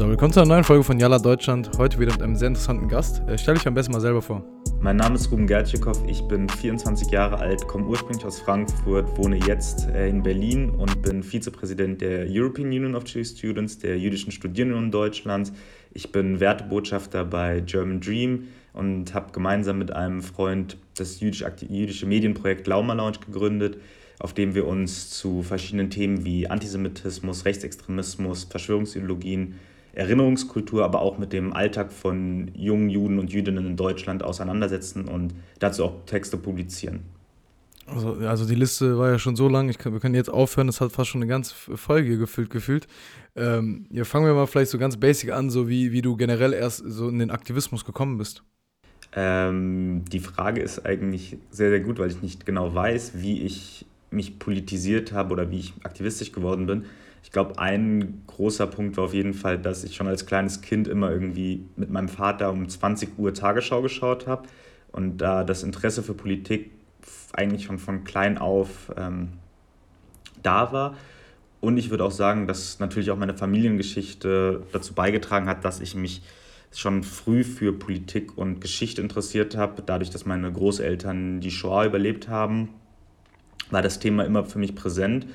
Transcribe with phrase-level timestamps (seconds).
[0.00, 1.72] So, willkommen zu einer neuen Folge von Yalla Deutschland.
[1.76, 3.20] Heute wieder mit einem sehr interessanten Gast.
[3.28, 4.42] Äh, stell dich am besten mal selber vor.
[4.80, 9.36] Mein Name ist Ruben Gertschikow, ich bin 24 Jahre alt, komme ursprünglich aus Frankfurt, wohne
[9.46, 14.32] jetzt äh, in Berlin und bin Vizepräsident der European Union of Jewish Students, der jüdischen
[14.32, 15.52] Studierenden Deutschlands.
[15.92, 22.06] Ich bin Wertebotschafter bei German Dream und habe gemeinsam mit einem Freund das jüdische, jüdische
[22.06, 23.76] Medienprojekt Lauma Lounge gegründet,
[24.18, 29.56] auf dem wir uns zu verschiedenen Themen wie Antisemitismus, Rechtsextremismus, Verschwörungsideologien,
[29.92, 35.34] Erinnerungskultur, aber auch mit dem Alltag von jungen Juden und Jüdinnen in Deutschland auseinandersetzen und
[35.58, 37.00] dazu auch Texte publizieren.
[37.86, 40.80] Also, also die Liste war ja schon so lang, kann, wir können jetzt aufhören, das
[40.80, 42.86] hat fast schon eine ganze Folge gefüllt gefühlt.
[43.34, 46.52] Ähm, ja, fangen wir mal vielleicht so ganz basic an, so wie, wie du generell
[46.52, 48.44] erst so in den Aktivismus gekommen bist.
[49.12, 53.86] Ähm, die Frage ist eigentlich sehr, sehr gut, weil ich nicht genau weiß, wie ich
[54.10, 56.84] mich politisiert habe oder wie ich aktivistisch geworden bin.
[57.22, 60.88] Ich glaube, ein großer Punkt war auf jeden Fall, dass ich schon als kleines Kind
[60.88, 64.48] immer irgendwie mit meinem Vater um 20 Uhr Tagesschau geschaut habe
[64.92, 66.70] und da das Interesse für Politik
[67.32, 69.28] eigentlich schon von klein auf ähm,
[70.42, 70.96] da war.
[71.60, 75.94] Und ich würde auch sagen, dass natürlich auch meine Familiengeschichte dazu beigetragen hat, dass ich
[75.94, 76.22] mich
[76.72, 79.82] schon früh für Politik und Geschichte interessiert habe.
[79.84, 82.70] Dadurch, dass meine Großeltern die Shoah überlebt haben,
[83.70, 85.26] war das Thema immer für mich präsent.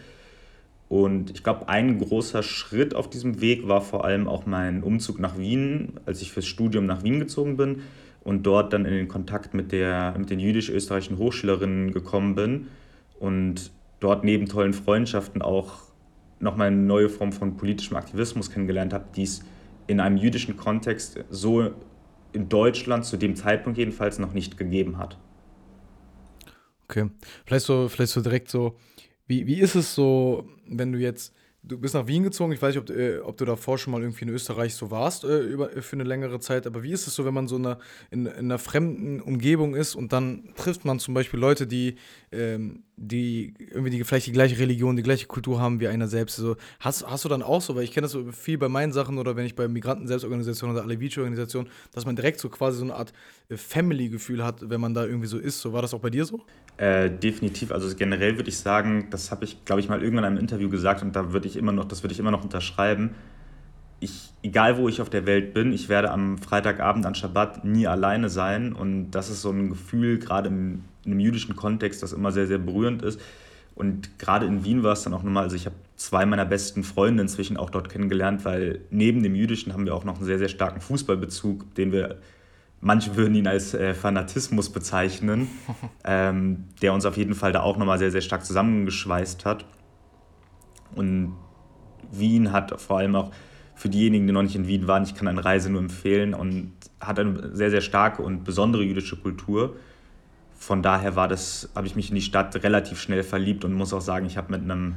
[0.96, 5.20] Und ich glaube, ein großer Schritt auf diesem Weg war vor allem auch mein Umzug
[5.20, 7.82] nach Wien, als ich fürs Studium nach Wien gezogen bin
[8.24, 12.68] und dort dann in den Kontakt mit, der, mit den jüdisch-österreichischen Hochschülerinnen gekommen bin
[13.20, 15.80] und dort neben tollen Freundschaften auch
[16.40, 19.44] nochmal eine neue Form von politischem Aktivismus kennengelernt habe, die es
[19.88, 21.72] in einem jüdischen Kontext so
[22.32, 25.18] in Deutschland zu dem Zeitpunkt jedenfalls noch nicht gegeben hat.
[26.88, 27.10] Okay,
[27.46, 28.78] vielleicht so, vielleicht so direkt so,
[29.28, 31.34] wie, wie ist es so, wenn du jetzt,
[31.68, 34.02] du bist nach Wien gezogen, ich weiß nicht, ob, äh, ob du davor schon mal
[34.02, 37.16] irgendwie in Österreich so warst äh, über, für eine längere Zeit, aber wie ist es
[37.16, 37.80] so, wenn man so eine,
[38.12, 41.96] in, in einer fremden Umgebung ist und dann trifft man zum Beispiel Leute, die,
[42.32, 46.36] ähm, die irgendwie die, vielleicht die gleiche Religion, die gleiche Kultur haben wie einer selbst.
[46.36, 48.94] So, hast, hast du dann auch so, weil ich kenne das so viel bei meinen
[48.94, 52.94] Sachen oder wenn ich bei Migranten-Selbstorganisationen oder Alevici-Organisationen, dass man direkt so quasi so eine
[52.94, 53.12] Art
[53.50, 55.62] äh, Family-Gefühl hat, wenn man da irgendwie so ist.
[55.62, 56.42] So, war das auch bei dir so?
[56.78, 57.72] Äh, definitiv.
[57.72, 60.70] Also generell würde ich sagen, das habe ich, glaube ich, mal irgendwann in einem Interview
[60.70, 63.12] gesagt und da würde ich immer noch, das würde ich immer noch unterschreiben.
[64.02, 67.88] Ich, egal wo ich auf der Welt bin, ich werde am Freitagabend an Schabbat nie
[67.88, 72.12] alleine sein und das ist so ein Gefühl, gerade im, in einem jüdischen Kontext, das
[72.12, 73.22] immer sehr, sehr berührend ist.
[73.74, 76.84] Und gerade in Wien war es dann auch nochmal, also ich habe zwei meiner besten
[76.84, 80.40] Freunde inzwischen auch dort kennengelernt, weil neben dem Jüdischen haben wir auch noch einen sehr,
[80.40, 82.18] sehr starken Fußballbezug, den wir
[82.82, 85.48] Manche würden ihn als äh, Fanatismus bezeichnen,
[86.04, 89.66] ähm, der uns auf jeden Fall da auch nochmal sehr, sehr stark zusammengeschweißt hat.
[90.96, 91.36] Und
[92.12, 93.32] Wien hat vor allem auch
[93.76, 96.72] für diejenigen, die noch nicht in Wien waren, ich kann eine Reise nur empfehlen und
[97.02, 99.76] hat eine sehr, sehr starke und besondere jüdische Kultur.
[100.58, 103.94] Von daher war das, habe ich mich in die Stadt relativ schnell verliebt und muss
[103.94, 104.96] auch sagen, ich habe mit einem,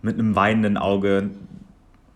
[0.00, 1.30] mit einem weinenden Auge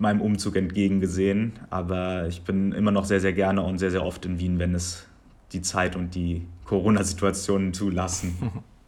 [0.02, 1.52] meinem Umzug entgegengesehen.
[1.70, 4.74] Aber ich bin immer noch sehr, sehr gerne und sehr, sehr oft in Wien, wenn
[4.74, 5.06] es
[5.52, 8.36] die Zeit und die Corona-Situationen zulassen.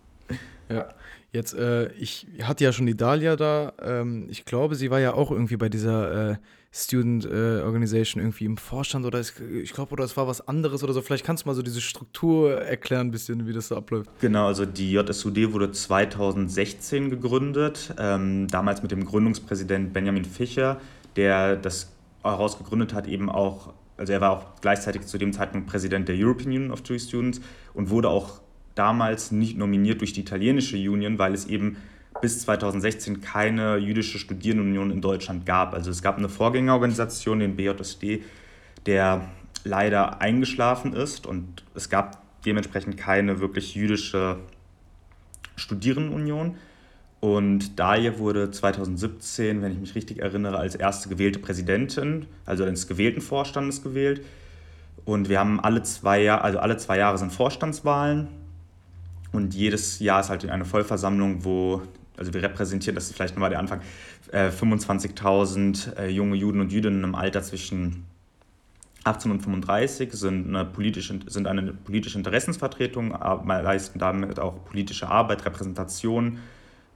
[0.69, 0.89] ja,
[1.33, 3.73] jetzt, äh, ich hatte ja schon die Dalia da.
[3.83, 6.37] Ähm, ich glaube, sie war ja auch irgendwie bei dieser äh,
[6.77, 10.83] Student äh, Organization irgendwie im Vorstand oder es, ich glaube, oder es war was anderes
[10.83, 11.03] oder so.
[11.03, 14.11] Vielleicht kannst du mal so diese Struktur erklären, ein bisschen, wie das so abläuft.
[14.21, 20.81] Genau, also die JSUD wurde 2016 gegründet, ähm, damals mit dem Gründungspräsident Benjamin Fischer
[21.17, 21.93] der das
[22.23, 26.49] herausgegründet hat, eben auch, also er war auch gleichzeitig zu dem Zeitpunkt Präsident der European
[26.49, 27.41] Union of Jewish Students
[27.75, 28.41] und wurde auch
[28.75, 31.77] damals nicht nominiert durch die italienische Union, weil es eben
[32.21, 35.75] bis 2016 keine jüdische Studierendenunion in Deutschland gab.
[35.75, 38.23] Also es gab eine Vorgängerorganisation, den BJSD,
[38.87, 39.29] der
[39.65, 44.39] leider eingeschlafen ist und es gab dementsprechend keine wirklich jüdische
[45.57, 46.57] Studierendenunion.
[47.25, 52.87] Und Daje wurde 2017, wenn ich mich richtig erinnere, als erste gewählte Präsidentin, also ins
[52.87, 54.23] gewählten Vorstandes gewählt.
[55.07, 58.29] Und wir haben alle zwei Jahre, also alle zwei Jahre sind Vorstandswahlen.
[59.33, 61.81] Und jedes Jahr ist halt eine Vollversammlung, wo,
[62.19, 63.81] also wir repräsentieren, das ist vielleicht nochmal der Anfang,
[64.31, 68.05] 25.000 äh, äh, junge Juden und Jüdinnen im Alter zwischen
[69.05, 73.13] 18 und 35 sind eine politische, sind eine politische Interessensvertretung,
[73.47, 76.41] leisten damit auch politische Arbeit, Repräsentation,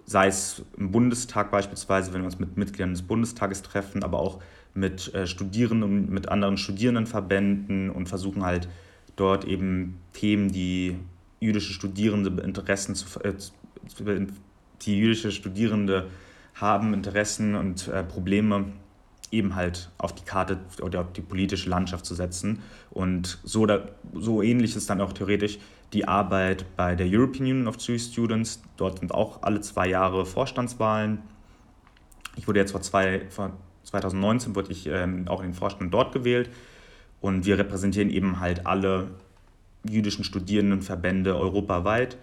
[0.08, 4.40] sei es im Bundestag beispielsweise, wenn wir uns mit Mitgliedern des Bundestages treffen, aber auch
[4.72, 8.68] mit äh, Studierenden mit anderen Studierendenverbänden und versuchen halt
[9.16, 10.96] dort eben Themen, die
[11.40, 13.34] jüdische Studierende Interessen zu, äh,
[14.80, 16.06] die jüdische Studierende
[16.54, 18.64] haben, Interessen und äh, Probleme
[19.30, 22.62] eben halt auf die Karte oder auf die politische Landschaft zu setzen.
[22.90, 25.58] Und so, da, so ähnlich ist dann auch theoretisch
[25.92, 28.62] die Arbeit bei der European Union of Jewish Students.
[28.76, 31.22] Dort sind auch alle zwei Jahre Vorstandswahlen.
[32.36, 33.52] Ich wurde jetzt vor, zwei, vor
[33.84, 36.50] 2019 wurde ich ähm, auch in den Vorstand dort gewählt.
[37.20, 39.08] Und wir repräsentieren eben halt alle
[39.88, 42.16] jüdischen Studierendenverbände europaweit,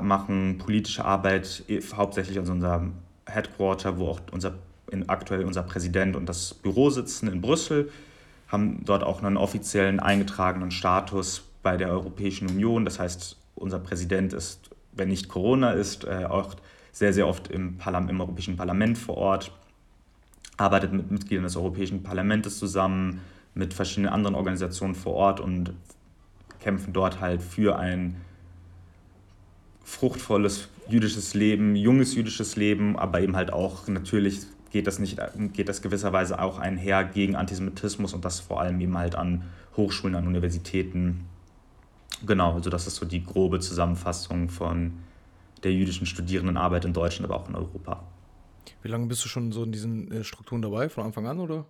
[0.00, 1.64] machen politische Arbeit
[1.94, 2.92] hauptsächlich aus unserem
[3.26, 4.54] Headquarter, wo auch unser,
[4.90, 7.90] in, aktuell unser Präsident und das Büro sitzen in Brüssel,
[8.48, 12.84] haben dort auch einen offiziellen eingetragenen Status bei der Europäischen Union.
[12.84, 16.54] Das heißt, unser Präsident ist, wenn nicht Corona ist, äh, auch
[16.92, 17.78] sehr, sehr oft im,
[18.08, 19.52] im Europäischen Parlament vor Ort,
[20.56, 23.20] arbeitet mit Mitgliedern des Europäischen Parlaments zusammen,
[23.54, 25.72] mit verschiedenen anderen Organisationen vor Ort und
[26.60, 28.16] kämpfen dort halt für ein
[29.84, 34.40] fruchtvolles jüdisches Leben, junges jüdisches Leben, aber eben halt auch natürlich
[34.70, 35.18] geht das nicht,
[35.52, 39.44] geht das gewisserweise auch einher gegen Antisemitismus und das vor allem eben halt an
[39.76, 41.24] Hochschulen, an Universitäten.
[42.26, 44.94] Genau, also das ist so die grobe Zusammenfassung von
[45.62, 48.02] der jüdischen Studierendenarbeit in Deutschland, aber auch in Europa.
[48.82, 51.66] Wie lange bist du schon so in diesen äh, Strukturen dabei, von Anfang an, oder?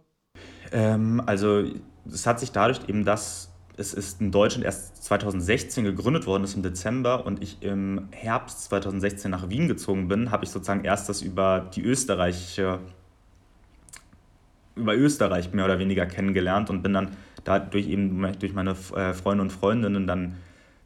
[0.73, 1.65] Ähm, also
[2.07, 6.57] es hat sich dadurch eben das es ist in Deutschland erst 2016 gegründet worden, ist
[6.57, 11.09] im Dezember und ich im Herbst 2016 nach Wien gezogen bin, habe ich sozusagen erst
[11.09, 12.81] das über die österreichische
[14.79, 19.43] über Österreich mehr oder weniger kennengelernt und bin dann dadurch eben durch meine äh, Freunde
[19.43, 20.37] und Freundinnen dann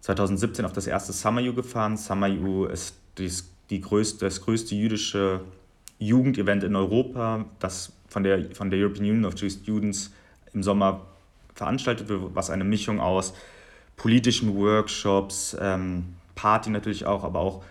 [0.00, 1.96] 2017 auf das erste Summer U gefahren.
[1.96, 5.40] Summer U ist die größte, das größte jüdische
[5.98, 10.12] Jugendevent in Europa, das von der, von der European Union of Jewish Students
[10.52, 11.06] im Sommer
[11.54, 13.34] veranstaltet wird, was eine Mischung aus
[13.96, 17.62] politischen Workshops, ähm, Party natürlich auch, aber auch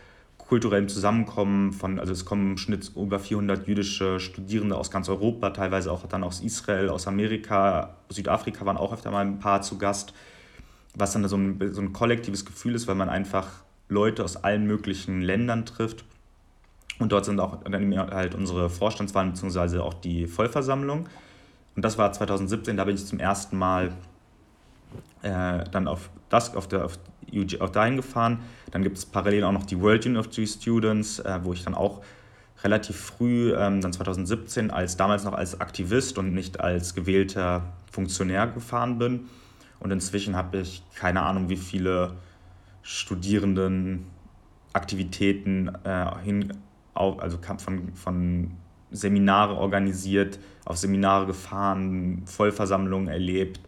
[0.51, 5.51] kulturellem Zusammenkommen von, also es kommen im Schnitt über 400 jüdische Studierende aus ganz Europa,
[5.51, 9.77] teilweise auch dann aus Israel, aus Amerika, Südafrika waren auch öfter mal ein paar zu
[9.77, 10.13] Gast,
[10.94, 13.48] was dann so ein, so ein kollektives Gefühl ist, weil man einfach
[13.88, 16.03] Leute aus allen möglichen Ländern trifft.
[17.00, 19.77] Und dort sind auch dann halt unsere Vorstandswahlen bzw.
[19.77, 21.07] auch die Vollversammlung.
[21.77, 23.94] Und das war 2017, da bin ich zum ersten Mal
[25.22, 26.98] äh, dann auf das, auf, der, auf,
[27.32, 28.40] UG, auf dahin gefahren.
[28.72, 32.02] Dann gibt es parallel auch noch die World University Students, äh, wo ich dann auch
[32.64, 38.48] relativ früh, ähm, dann 2017, als damals noch als Aktivist und nicht als gewählter Funktionär
[38.48, 39.30] gefahren bin.
[39.80, 42.14] Und inzwischen habe ich keine Ahnung, wie viele
[42.84, 44.06] Studierenden
[44.74, 46.54] Aktivitäten äh, hin,
[46.94, 48.52] auf, also von, von
[48.92, 53.60] Seminare organisiert, auf Seminare gefahren, Vollversammlungen erlebt,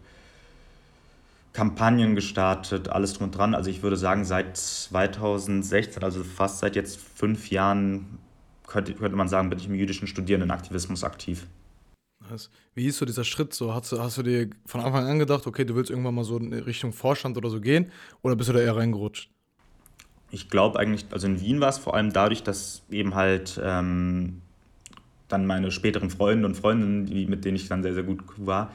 [1.54, 3.54] Kampagnen gestartet, alles drum und dran.
[3.54, 8.18] Also ich würde sagen, seit 2016, also fast seit jetzt fünf Jahren,
[8.66, 11.46] könnte, könnte man sagen, bin ich im jüdischen Studierendenaktivismus aktiv.
[12.74, 13.72] Wie ist so dieser Schritt so?
[13.72, 16.38] Hast du, hast du dir von Anfang an gedacht, okay, du willst irgendwann mal so
[16.38, 17.92] in Richtung Vorstand oder so gehen?
[18.22, 19.30] Oder bist du da eher reingerutscht?
[20.30, 24.40] Ich glaube eigentlich, also in Wien war es vor allem dadurch, dass eben halt ähm,
[25.28, 28.72] dann meine späteren Freunde und Freundinnen, die, mit denen ich dann sehr, sehr gut war,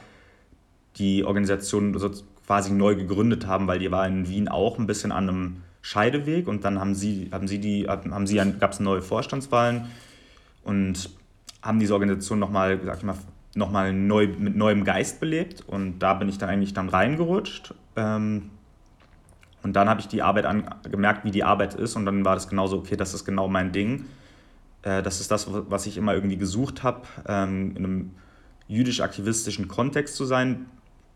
[0.96, 2.10] die Organisation so
[2.50, 6.48] quasi neu gegründet haben, weil die war in Wien auch ein bisschen an einem Scheideweg
[6.48, 9.86] und dann haben sie, haben sie die, haben sie, gab es neue Vorstandswahlen
[10.64, 11.10] und
[11.62, 13.14] haben diese Organisation nochmal, sag ich mal,
[13.54, 17.72] nochmal neu, mit neuem Geist belebt und da bin ich dann eigentlich dann reingerutscht.
[17.94, 18.50] Ähm,
[19.62, 22.34] und dann habe ich die Arbeit an, gemerkt, wie die Arbeit ist und dann war
[22.34, 24.06] das genauso, okay, das ist genau mein Ding.
[24.82, 28.10] Äh, das ist das, was ich immer irgendwie gesucht habe, ähm, in einem
[28.66, 30.66] jüdisch-aktivistischen Kontext zu sein.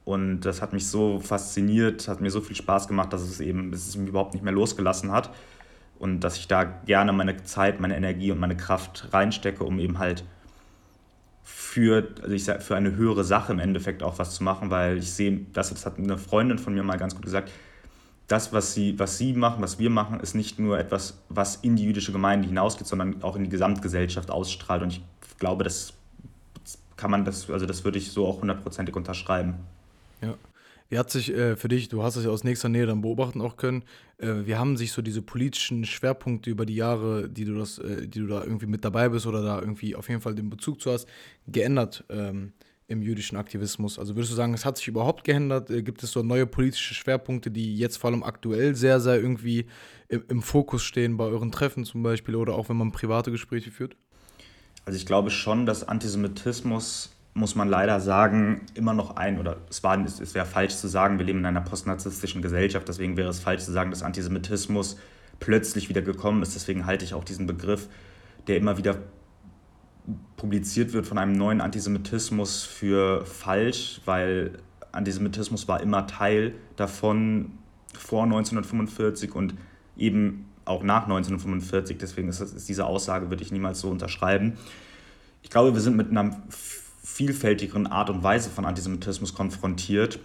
[0.05, 3.71] Und das hat mich so fasziniert, hat mir so viel Spaß gemacht, dass es eben
[3.71, 5.31] dass es mich überhaupt nicht mehr losgelassen hat.
[5.99, 9.99] Und dass ich da gerne meine Zeit, meine Energie und meine Kraft reinstecke, um eben
[9.99, 10.25] halt
[11.43, 14.99] für, also ich sag, für eine höhere Sache im Endeffekt auch was zu machen, weil
[14.99, 17.51] ich sehe, das, das hat eine Freundin von mir mal ganz gut gesagt,
[18.29, 21.77] das, was sie, was sie machen, was wir machen, ist nicht nur etwas, was in
[21.77, 24.83] die jüdische Gemeinde hinausgeht, sondern auch in die Gesamtgesellschaft ausstrahlt.
[24.83, 25.03] Und ich
[25.39, 25.93] glaube, das
[26.97, 29.55] kann man, das, also das würde ich so auch hundertprozentig unterschreiben.
[30.23, 30.37] Ja.
[30.91, 33.41] Wie hat sich äh, für dich, du hast es ja aus nächster Nähe dann beobachten
[33.41, 33.85] auch können,
[34.19, 38.07] äh, wie haben sich so diese politischen Schwerpunkte über die Jahre, die du das, äh,
[38.07, 40.81] die du da irgendwie mit dabei bist oder da irgendwie auf jeden Fall den Bezug
[40.81, 41.09] zu hast,
[41.47, 42.05] geändert?
[42.11, 42.53] Ähm,
[42.87, 43.99] im jüdischen Aktivismus?
[43.99, 45.71] Also würdest du sagen, es hat sich überhaupt geändert?
[45.71, 49.67] Äh, gibt es so neue politische Schwerpunkte, die jetzt vor allem aktuell sehr, sehr irgendwie
[50.09, 53.71] im, im Fokus stehen bei euren Treffen zum Beispiel oder auch wenn man private Gespräche
[53.71, 53.97] führt?
[54.85, 59.83] Also ich glaube schon, dass Antisemitismus, muss man leider sagen, immer noch ein, oder es,
[59.83, 63.41] war, es wäre falsch zu sagen, wir leben in einer postnarzisstischen Gesellschaft, deswegen wäre es
[63.41, 64.97] falsch zu sagen, dass Antisemitismus
[65.41, 66.55] plötzlich wieder gekommen ist.
[66.55, 67.89] Deswegen halte ich auch diesen Begriff,
[68.47, 68.99] der immer wieder
[70.37, 74.59] publiziert wird von einem neuen Antisemitismus für falsch, weil
[74.93, 77.59] Antisemitismus war immer Teil davon
[77.99, 79.55] vor 1945 und
[79.97, 81.99] eben auch nach 1945.
[81.99, 84.55] Deswegen ist, ist diese Aussage, würde ich niemals so unterschreiben.
[85.43, 86.43] Ich glaube, wir sind mit einer
[87.05, 90.19] vielfältigeren Art und Weise von Antisemitismus konfrontiert,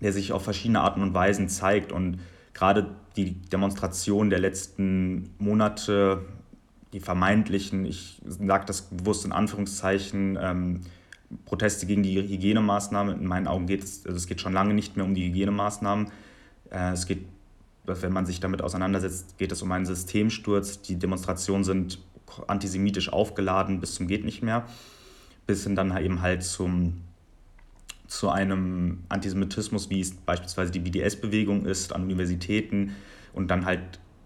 [0.00, 1.92] der sich auf verschiedene Arten und Weisen zeigt.
[1.92, 2.18] Und
[2.54, 6.24] gerade die Demonstrationen der letzten Monate,
[6.92, 10.80] die vermeintlichen, ich sage das bewusst in Anführungszeichen, ähm,
[11.44, 14.96] Proteste gegen die Hygienemaßnahmen, in meinen Augen geht es, also es geht schon lange nicht
[14.96, 16.08] mehr um die Hygienemaßnahmen.
[16.70, 17.26] Äh, es geht,
[17.84, 20.80] wenn man sich damit auseinandersetzt, geht es um einen Systemsturz.
[20.82, 21.98] Die Demonstrationen sind
[22.46, 24.66] antisemitisch aufgeladen bis zum geht nicht mehr,
[25.46, 27.02] bis hin dann eben halt zum
[28.08, 32.94] zu einem Antisemitismus, wie es beispielsweise die BDS-Bewegung ist, an Universitäten
[33.32, 33.80] und dann halt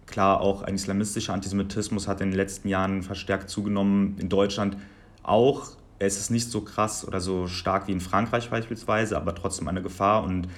[0.06, 4.76] klar auch ein islamistischer Antisemitismus hat in den letzten Jahren verstärkt zugenommen, in Deutschland
[5.22, 5.76] auch.
[5.98, 9.82] Es ist nicht so krass oder so stark wie in Frankreich beispielsweise, aber trotzdem eine
[9.82, 10.48] Gefahr und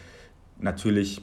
[0.59, 1.21] natürlich,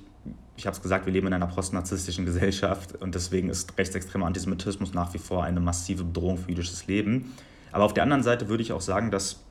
[0.58, 4.94] ich habe es gesagt, wir leben in einer postnarzisstischen Gesellschaft und deswegen ist rechtsextremer Antisemitismus
[4.94, 7.34] nach wie vor eine massive Bedrohung für jüdisches Leben.
[7.72, 9.44] Aber auf der anderen Seite würde ich auch sagen, dass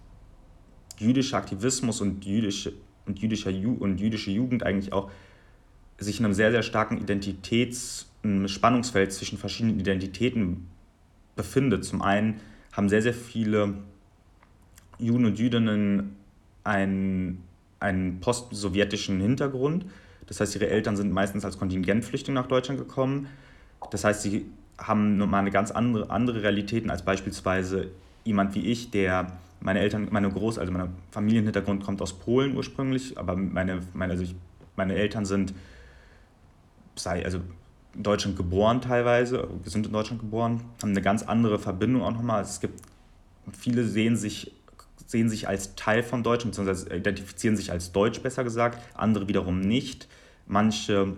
[0.99, 2.73] jüdischer Aktivismus und, jüdische,
[3.07, 5.11] und, jüdischer Ju und jüdische Jugend eigentlich auch
[5.99, 8.09] sich in einem sehr, sehr starken Identitäts-
[8.47, 10.69] Spannungsfeld zwischen verschiedenen Identitäten
[11.37, 11.85] befindet.
[11.85, 12.41] Zum einen
[12.73, 13.75] haben sehr, sehr viele
[14.99, 16.17] Juden und Jüdinnen
[16.65, 17.43] einen,
[17.81, 19.87] einen post-sowjetischen Hintergrund.
[20.27, 23.29] Das heißt, ihre Eltern sind meistens als Kontingentflüchtlinge nach Deutschland gekommen.
[23.91, 24.47] Das heißt, sie
[24.77, 27.91] haben nochmal eine ganz andere, andere Realitäten als beispielsweise
[28.29, 33.19] jemand wie ich, der meine Eltern, meine Groß-, also mein Familienhintergrund kommt aus Polen ursprünglich,
[33.19, 34.35] aber meine, meine, also ich,
[34.77, 35.55] meine Eltern sind,
[36.95, 37.41] sei, also
[37.95, 42.43] in Deutschland geboren teilweise, sind in Deutschland geboren, haben eine ganz andere Verbindung auch nochmal.
[42.43, 42.81] Es gibt,
[43.59, 44.53] viele sehen sich,
[45.07, 49.61] sehen sich als Teil von Deutschland, beziehungsweise identifizieren sich als Deutsch, besser gesagt, andere wiederum
[49.61, 50.07] nicht.
[50.47, 51.17] Manche,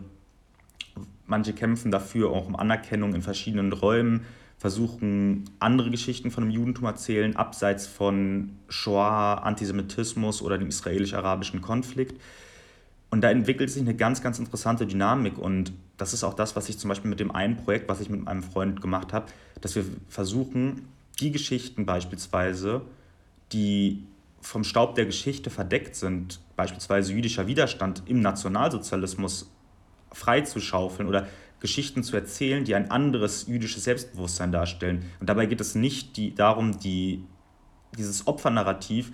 [1.26, 4.24] manche kämpfen dafür auch um Anerkennung in verschiedenen Räumen
[4.60, 12.20] versuchen, andere Geschichten von dem Judentum erzählen, abseits von Shoah, Antisemitismus oder dem israelisch-arabischen Konflikt.
[13.08, 15.38] Und da entwickelt sich eine ganz, ganz interessante Dynamik.
[15.38, 18.10] Und das ist auch das, was ich zum Beispiel mit dem einen Projekt, was ich
[18.10, 19.26] mit meinem Freund gemacht habe,
[19.62, 20.88] dass wir versuchen,
[21.20, 22.82] die Geschichten beispielsweise,
[23.52, 24.04] die
[24.42, 29.50] vom Staub der Geschichte verdeckt sind, beispielsweise jüdischer Widerstand im Nationalsozialismus
[30.12, 31.28] freizuschaufeln oder
[31.60, 35.04] Geschichten zu erzählen, die ein anderes jüdisches Selbstbewusstsein darstellen.
[35.20, 37.24] Und dabei geht es nicht die, darum, die,
[37.96, 39.12] dieses Opfernarrativ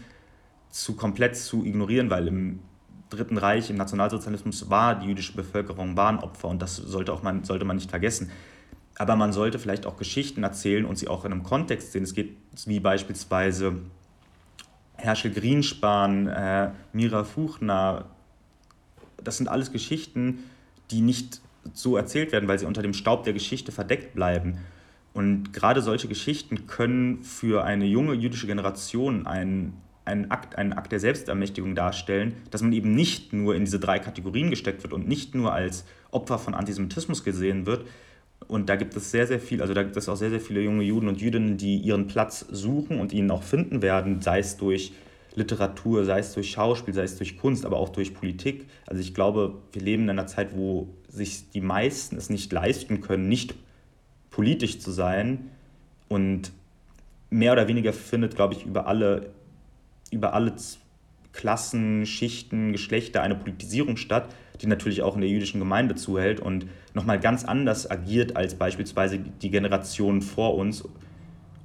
[0.70, 2.60] zu komplett zu ignorieren, weil im
[3.08, 7.22] Dritten Reich, im Nationalsozialismus war die jüdische Bevölkerung war ein Opfer und das sollte, auch
[7.22, 8.30] man, sollte man nicht vergessen.
[8.98, 12.02] Aber man sollte vielleicht auch Geschichten erzählen und sie auch in einem Kontext sehen.
[12.02, 13.76] Es geht wie beispielsweise
[14.96, 18.06] Herschel Grienspan, äh, Mira Fuchner.
[19.22, 20.38] Das sind alles Geschichten,
[20.90, 21.40] die nicht
[21.72, 24.58] so erzählt werden, weil sie unter dem Staub der Geschichte verdeckt bleiben.
[25.12, 29.72] Und gerade solche Geschichten können für eine junge jüdische Generation ein,
[30.04, 33.98] ein Akt, einen Akt der Selbstermächtigung darstellen, dass man eben nicht nur in diese drei
[33.98, 37.86] Kategorien gesteckt wird und nicht nur als Opfer von Antisemitismus gesehen wird.
[38.46, 40.60] Und da gibt es sehr, sehr viel, also da gibt es auch sehr, sehr viele
[40.60, 44.58] junge Juden und Jüdinnen, die ihren Platz suchen und ihn auch finden werden, sei es
[44.58, 44.92] durch
[45.34, 48.66] Literatur, sei es durch Schauspiel, sei es durch Kunst, aber auch durch Politik.
[48.86, 53.00] Also ich glaube, wir leben in einer Zeit, wo sich die meisten es nicht leisten
[53.00, 53.54] können, nicht
[54.30, 55.50] politisch zu sein.
[56.08, 56.52] Und
[57.30, 59.30] mehr oder weniger findet, glaube ich, über alle,
[60.10, 60.54] über alle
[61.32, 66.66] Klassen, Schichten, Geschlechter eine Politisierung statt, die natürlich auch in der jüdischen Gemeinde zuhält und
[66.94, 70.88] nochmal ganz anders agiert als beispielsweise die Generation vor uns.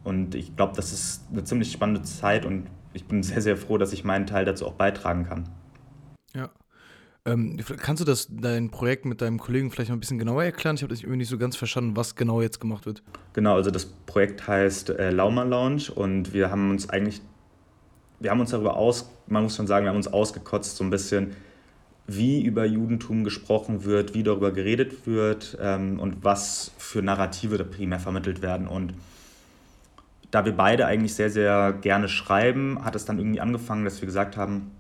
[0.04, 3.78] Und ich glaube, das ist eine ziemlich spannende Zeit und ich bin sehr, sehr froh,
[3.78, 5.48] dass ich meinen Teil dazu auch beitragen kann.
[6.34, 6.50] Ja.
[7.24, 10.76] Ähm, kannst du das, dein Projekt mit deinem Kollegen vielleicht noch ein bisschen genauer erklären?
[10.76, 13.04] Ich habe das irgendwie nicht so ganz verstanden, was genau jetzt gemacht wird.
[13.34, 17.22] Genau, also das Projekt heißt äh, Lauma Lounge und wir haben uns eigentlich,
[18.20, 20.90] wir haben uns darüber aus, man muss schon sagen, wir haben uns ausgekotzt so ein
[20.90, 21.36] bisschen,
[22.08, 27.64] wie über Judentum gesprochen wird, wie darüber geredet wird ähm, und was für Narrative da
[27.64, 28.68] primär vermittelt werden.
[28.68, 28.96] Und
[30.32, 34.08] da wir beide eigentlich sehr, sehr gerne schreiben, hat es dann irgendwie angefangen, dass wir
[34.08, 34.72] gesagt haben,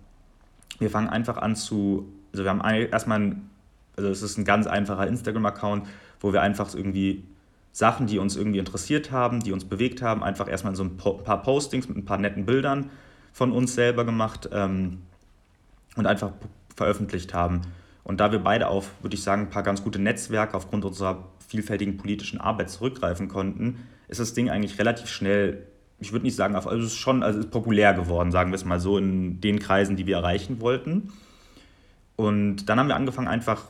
[0.79, 3.50] wir fangen einfach an zu, also wir haben erstmal, ein,
[3.95, 5.88] also es ist ein ganz einfacher Instagram-Account,
[6.19, 7.23] wo wir einfach irgendwie
[7.71, 11.41] Sachen, die uns irgendwie interessiert haben, die uns bewegt haben, einfach erstmal so ein paar
[11.41, 12.89] Postings mit ein paar netten Bildern
[13.31, 15.00] von uns selber gemacht ähm,
[15.95, 16.31] und einfach
[16.75, 17.61] veröffentlicht haben.
[18.03, 21.29] Und da wir beide auf, würde ich sagen, ein paar ganz gute Netzwerke aufgrund unserer
[21.47, 25.67] vielfältigen politischen Arbeit zurückgreifen konnten, ist das Ding eigentlich relativ schnell
[26.01, 28.55] ich würde nicht sagen, also es ist schon also es ist populär geworden, sagen wir
[28.55, 31.13] es mal so, in den Kreisen, die wir erreichen wollten.
[32.15, 33.63] Und dann haben wir angefangen, einfach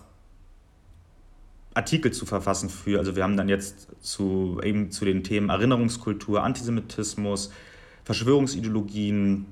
[1.73, 6.43] Artikel zu verfassen für, also wir haben dann jetzt zu, eben zu den Themen Erinnerungskultur,
[6.43, 7.51] Antisemitismus,
[8.03, 9.45] Verschwörungsideologien,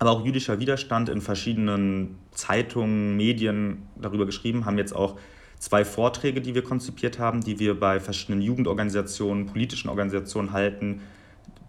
[0.00, 5.18] aber auch jüdischer Widerstand in verschiedenen Zeitungen, Medien darüber geschrieben, haben jetzt auch
[5.58, 11.02] zwei Vorträge, die wir konzipiert haben, die wir bei verschiedenen Jugendorganisationen, politischen Organisationen halten.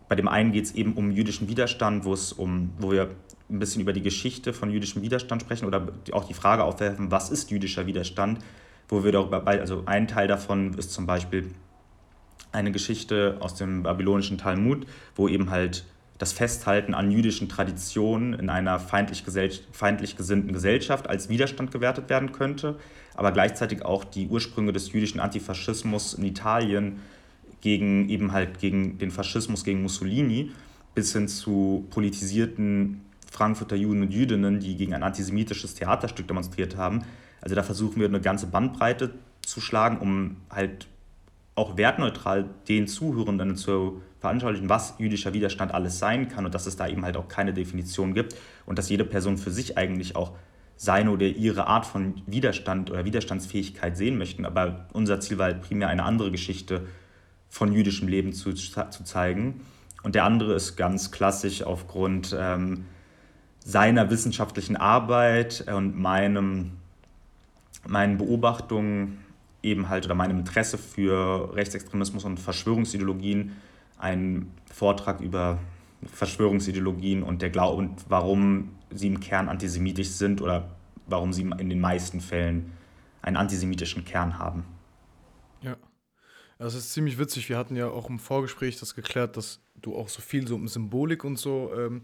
[0.07, 3.09] Bei dem einen geht es eben um jüdischen Widerstand, wo es um, wo wir
[3.49, 7.29] ein bisschen über die Geschichte von jüdischem Widerstand sprechen oder auch die Frage aufwerfen, was
[7.29, 8.39] ist jüdischer Widerstand?
[8.87, 11.51] Wo wir darüber, also ein Teil davon ist zum Beispiel
[12.51, 15.85] eine Geschichte aus dem babylonischen Talmud, wo eben halt
[16.17, 19.23] das Festhalten an jüdischen Traditionen in einer feindlich,
[19.71, 22.77] feindlich gesinnten Gesellschaft als Widerstand gewertet werden könnte,
[23.15, 26.99] aber gleichzeitig auch die Ursprünge des jüdischen Antifaschismus in Italien
[27.61, 30.51] gegen eben halt gegen den Faschismus gegen Mussolini
[30.95, 33.01] bis hin zu politisierten
[33.31, 37.03] Frankfurter Juden und Jüdinnen, die gegen ein antisemitisches Theaterstück demonstriert haben.
[37.41, 39.13] Also da versuchen wir eine ganze Bandbreite
[39.45, 40.87] zu schlagen, um halt
[41.55, 46.75] auch wertneutral den Zuhörenden zu veranschaulichen, was jüdischer Widerstand alles sein kann und dass es
[46.75, 50.33] da eben halt auch keine Definition gibt und dass jede Person für sich eigentlich auch
[50.75, 54.45] seine oder ihre Art von Widerstand oder Widerstandsfähigkeit sehen möchten.
[54.45, 56.87] Aber unser Ziel war halt primär eine andere Geschichte
[57.49, 59.61] von jüdischem Leben zu, zu zeigen.
[60.03, 62.85] Und der andere ist ganz klassisch aufgrund ähm,
[63.59, 66.71] seiner wissenschaftlichen Arbeit und meinem,
[67.87, 69.19] meinen Beobachtungen
[69.61, 73.55] eben halt oder meinem Interesse für Rechtsextremismus und Verschwörungsideologien
[73.97, 75.59] einen Vortrag über
[76.05, 80.69] Verschwörungsideologien und der Glaube und warum sie im Kern antisemitisch sind oder
[81.07, 82.71] warum sie in den meisten Fällen
[83.21, 84.63] einen antisemitischen Kern haben.
[85.61, 85.75] Ja.
[86.57, 87.49] Das ist ziemlich witzig.
[87.49, 90.67] Wir hatten ja auch im Vorgespräch das geklärt, dass du auch so viel so um
[90.67, 92.01] Symbolik und so, ähm,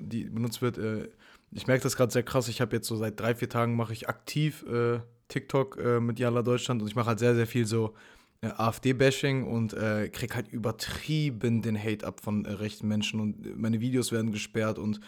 [0.00, 0.78] die benutzt wird.
[0.78, 1.08] Äh,
[1.52, 2.48] ich merke das gerade sehr krass.
[2.48, 6.18] Ich habe jetzt so seit drei, vier Tagen mache ich aktiv äh, TikTok äh, mit
[6.18, 7.94] Jalla Deutschland und ich mache halt sehr, sehr viel so
[8.42, 13.58] äh, AfD-Bashing und äh, krieg halt übertrieben den Hate ab von äh, rechten Menschen und
[13.58, 15.00] meine Videos werden gesperrt und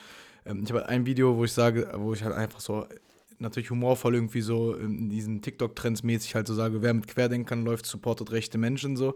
[0.47, 2.87] ähm, ich habe halt ein Video, wo ich sage, wo ich halt einfach so
[3.39, 7.87] natürlich humorvoll irgendwie so in diesen TikTok-Trends mäßig halt so sage, wer mit Querdenkern läuft,
[7.87, 9.15] supportet rechte Menschen so.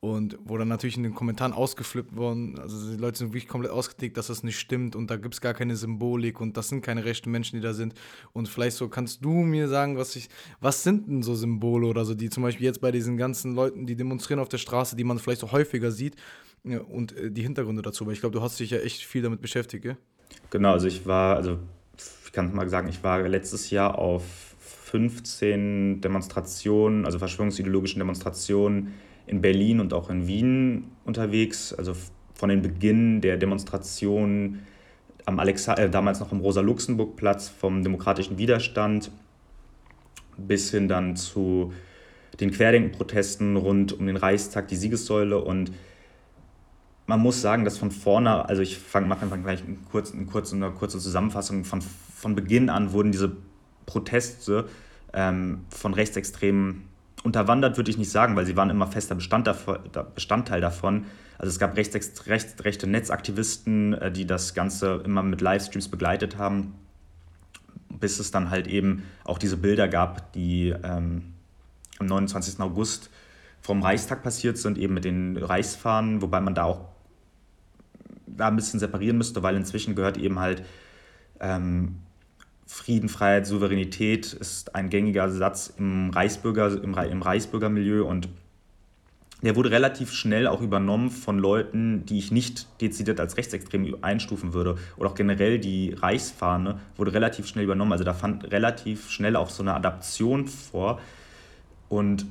[0.00, 3.72] Und wo dann natürlich in den Kommentaren ausgeflippt worden, also die Leute sind wirklich komplett
[3.72, 6.82] ausgetickt, dass das nicht stimmt und da gibt es gar keine Symbolik und das sind
[6.82, 7.94] keine rechten Menschen, die da sind.
[8.32, 10.28] Und vielleicht so kannst du mir sagen, was ich,
[10.60, 13.86] was sind denn so Symbole oder so, die zum Beispiel jetzt bei diesen ganzen Leuten,
[13.86, 16.16] die demonstrieren auf der Straße, die man vielleicht so häufiger sieht
[16.62, 19.40] und äh, die Hintergründe dazu, weil ich glaube, du hast dich ja echt viel damit
[19.40, 19.96] beschäftigt, gell?
[20.50, 21.58] Genau, also ich war, also
[22.24, 24.22] ich kann es mal sagen, ich war letztes Jahr auf
[24.84, 28.94] 15 Demonstrationen, also verschwörungsideologischen Demonstrationen
[29.26, 31.72] in Berlin und auch in Wien unterwegs.
[31.72, 31.94] Also
[32.34, 34.60] von den Beginn der Demonstration
[35.24, 39.10] am Alexa äh, damals noch am Rosa-Luxemburg-Platz vom demokratischen Widerstand
[40.36, 41.72] bis hin dann zu
[42.40, 45.72] den Querdenkenprotesten rund um den Reichstag, die Siegessäule und
[47.06, 50.26] man muss sagen, dass von vorne, also ich fange mache einfach gleich einen kurzen, eine,
[50.26, 53.36] kurze, eine kurze Zusammenfassung, von, von Beginn an wurden diese
[53.86, 54.68] Proteste
[55.12, 56.82] ähm, von Rechtsextremen
[57.26, 61.04] unterwandert, würde ich nicht sagen, weil sie waren immer fester Bestandteil davon.
[61.38, 66.38] Also es gab rechts, rechts, rechte Netzaktivisten, äh, die das Ganze immer mit Livestreams begleitet
[66.38, 66.74] haben,
[67.90, 71.34] bis es dann halt eben auch diese Bilder gab, die ähm,
[71.98, 72.60] am 29.
[72.60, 73.10] August
[73.60, 76.88] vom Reichstag passiert sind, eben mit den Reichsfahnen, wobei man da auch
[78.26, 80.62] da ein bisschen separieren müsste, weil inzwischen gehört eben halt
[81.40, 81.96] ähm,
[82.66, 88.28] Frieden, Freiheit, Souveränität ist ein gängiger Satz im Reichsbürger, im, im Reichsbürgermilieu und
[89.42, 94.54] der wurde relativ schnell auch übernommen von Leuten, die ich nicht dezidiert als rechtsextrem einstufen
[94.54, 94.78] würde.
[94.96, 97.92] Oder auch generell die Reichsfahne wurde relativ schnell übernommen.
[97.92, 101.00] Also da fand relativ schnell auch so eine Adaption vor.
[101.90, 102.26] Und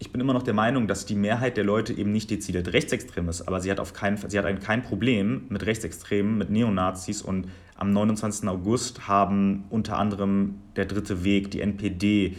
[0.00, 3.28] ich bin immer noch der Meinung, dass die Mehrheit der Leute eben nicht dezidiert rechtsextrem
[3.28, 7.20] ist, aber sie hat, auf kein, sie hat ein, kein Problem mit Rechtsextremen, mit Neonazis
[7.20, 8.48] und am 29.
[8.48, 12.36] August haben unter anderem der Dritte Weg, die NPD,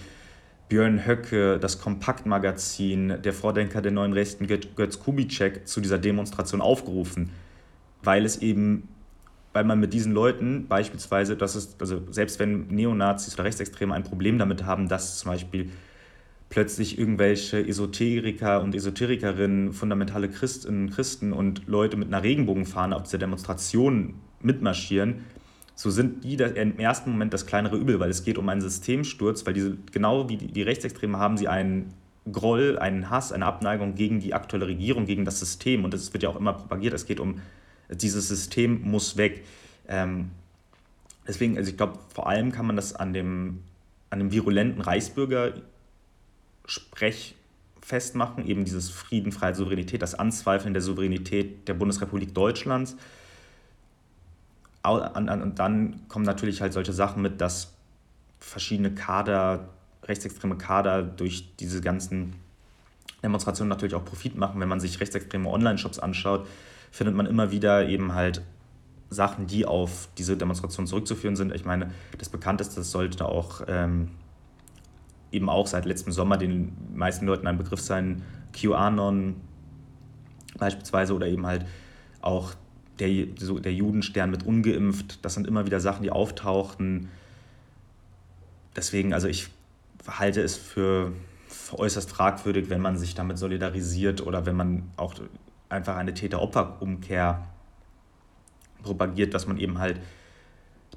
[0.70, 7.30] Björn Höcke, das Kompaktmagazin, der Vordenker der neuen Rechten Götz Kubitschek zu dieser Demonstration aufgerufen,
[8.02, 8.88] weil es eben,
[9.54, 14.04] weil man mit diesen Leuten beispielsweise, dass es, also selbst wenn Neonazis oder Rechtsextreme ein
[14.04, 15.70] Problem damit haben, dass zum Beispiel
[16.52, 23.18] plötzlich irgendwelche Esoteriker und Esoterikerinnen, fundamentale Christen, Christen und Leute mit einer Regenbogenfahne auf dieser
[23.18, 25.24] Demonstration mitmarschieren,
[25.76, 29.46] so sind die im ersten Moment das kleinere Übel, weil es geht um einen Systemsturz,
[29.46, 31.94] weil diese, genau wie die, die Rechtsextreme haben sie einen
[32.32, 35.86] Groll, einen Hass, eine Abneigung gegen die aktuelle Regierung, gegen das System.
[35.86, 37.40] Und es wird ja auch immer propagiert, es geht um,
[37.90, 39.44] dieses System muss weg.
[39.88, 40.32] Ähm,
[41.26, 43.62] deswegen, also ich glaube, vor allem kann man das an dem,
[44.10, 44.82] an dem virulenten
[46.66, 47.36] Reichsbürger-Sprech
[47.82, 52.96] festmachen, eben dieses Frieden, Freiheit, Souveränität, das Anzweifeln der Souveränität der Bundesrepublik Deutschlands.
[54.84, 57.74] Und dann kommen natürlich halt solche Sachen mit, dass
[58.40, 59.70] verschiedene Kader
[60.04, 62.34] rechtsextreme Kader durch diese ganzen
[63.22, 64.60] Demonstrationen natürlich auch Profit machen.
[64.60, 66.48] Wenn man sich rechtsextreme Online-Shops anschaut,
[66.92, 68.42] findet man immer wieder eben halt
[69.12, 71.54] Sachen, die auf diese Demonstration zurückzuführen sind.
[71.54, 74.10] Ich meine, das bekannteste sollte auch ähm,
[75.32, 79.36] eben auch seit letztem Sommer den meisten Leuten ein Begriff sein, QAnon
[80.58, 81.66] beispielsweise oder eben halt
[82.22, 82.54] auch
[83.00, 85.24] der, so der Judenstern mit ungeimpft.
[85.24, 87.10] Das sind immer wieder Sachen, die auftauchten.
[88.76, 89.48] Deswegen, also ich
[90.08, 91.14] halte es für,
[91.72, 95.16] äußerst fragwürdig, wenn man sich damit solidarisiert oder wenn man auch
[95.70, 97.48] einfach eine Täter-Opfer-Umkehr
[98.84, 100.00] propagiert, dass man eben halt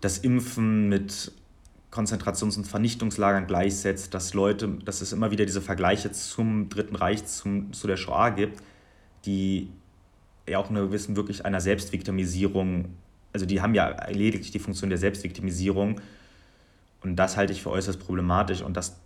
[0.00, 1.32] das Impfen mit
[1.94, 7.24] Konzentrations- und Vernichtungslagern gleichsetzt, dass Leute, dass es immer wieder diese Vergleiche zum Dritten Reich,
[7.24, 8.60] zum, zu der Shoah gibt,
[9.24, 9.70] die
[10.48, 12.86] ja auch eine gewissen wirklich einer Selbstviktimisierung,
[13.32, 16.00] also die haben ja lediglich die Funktion der Selbstviktimisierung.
[17.00, 18.96] Und das halte ich für äußerst problematisch und das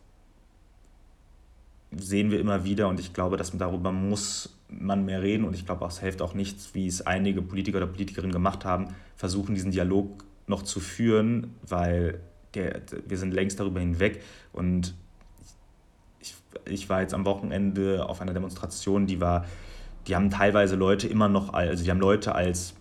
[1.95, 5.67] sehen wir immer wieder und ich glaube, dass darüber muss man mehr reden und ich
[5.67, 9.73] glaube, es hilft auch nichts, wie es einige Politiker oder Politikerinnen gemacht haben, versuchen diesen
[9.73, 12.21] Dialog noch zu führen, weil
[12.53, 14.95] wir sind längst darüber hinweg und
[16.21, 16.35] ich,
[16.65, 19.45] ich war jetzt am Wochenende auf einer Demonstration, die war,
[20.07, 22.75] die haben teilweise Leute immer noch, also die haben Leute als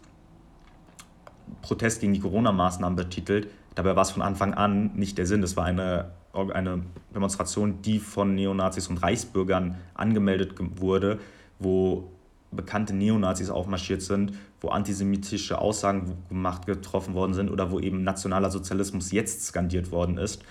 [1.62, 5.42] Protest gegen die Corona-Maßnahmen betitelt, Dabei war es von Anfang an nicht der Sinn.
[5.42, 6.82] Das war eine, eine
[7.14, 11.20] Demonstration, die von Neonazis und Reichsbürgern angemeldet wurde,
[11.60, 12.10] wo
[12.50, 18.50] bekannte Neonazis aufmarschiert sind, wo antisemitische Aussagen gemacht, getroffen worden sind oder wo eben nationaler
[18.50, 20.44] Sozialismus jetzt skandiert worden ist.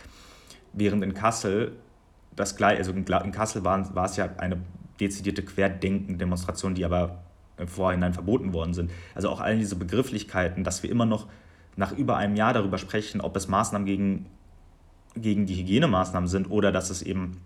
[0.73, 1.73] Während in Kassel
[2.37, 4.59] das gleiche, also in Kassel war, war es ja eine
[5.01, 7.23] dezidierte Querdenken-Demonstration, die aber
[7.59, 8.90] im Vorhinein verboten worden sind.
[9.14, 11.27] Also auch all diese Begrifflichkeiten, dass wir immer noch
[11.77, 14.27] nach über einem Jahr darüber sprechen, ob es Maßnahmen gegen,
[15.14, 17.40] gegen die Hygienemaßnahmen sind oder dass es eben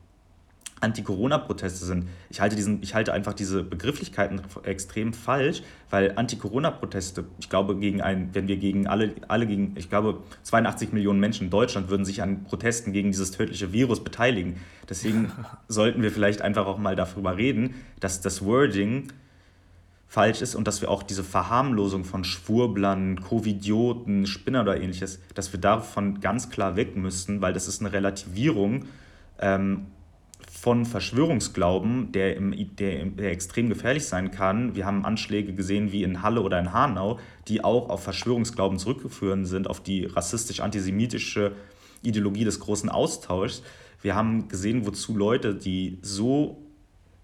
[0.81, 2.09] Anti-Corona-Proteste sind.
[2.31, 8.01] Ich halte, diesen, ich halte einfach diese Begrifflichkeiten extrem falsch, weil Anti-Corona-Proteste, ich glaube, gegen
[8.01, 12.05] ein, wenn wir gegen alle, alle gegen, ich glaube, 82 Millionen Menschen in Deutschland würden
[12.05, 14.57] sich an Protesten gegen dieses tödliche Virus beteiligen.
[14.88, 15.33] Deswegen
[15.69, 19.12] sollten wir vielleicht einfach auch mal darüber reden, dass das Wording
[20.11, 25.53] falsch ist und dass wir auch diese Verharmlosung von Schwurblern, Covidioten, Spinner oder ähnliches, dass
[25.53, 28.87] wir davon ganz klar weg müssen, weil das ist eine Relativierung
[29.38, 29.87] ähm,
[30.61, 34.77] von Verschwörungsglauben, der, im, der, der extrem gefährlich sein kann.
[34.77, 37.18] Wir haben Anschläge gesehen wie in Halle oder in Hanau,
[37.49, 41.53] die auch auf Verschwörungsglauben zurückzuführen sind, auf die rassistisch-antisemitische
[42.03, 43.62] Ideologie des großen Austauschs.
[44.03, 46.62] Wir haben gesehen, wozu Leute, die so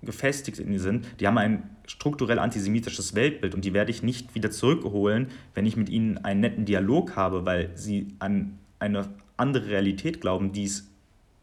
[0.01, 4.51] gefestigt in sind, die haben ein strukturell antisemitisches Weltbild und die werde ich nicht wieder
[4.51, 10.23] zurückholen, wenn ich mit ihnen einen netten Dialog habe, weil sie an eine andere Realität
[10.23, 10.91] glauben, die es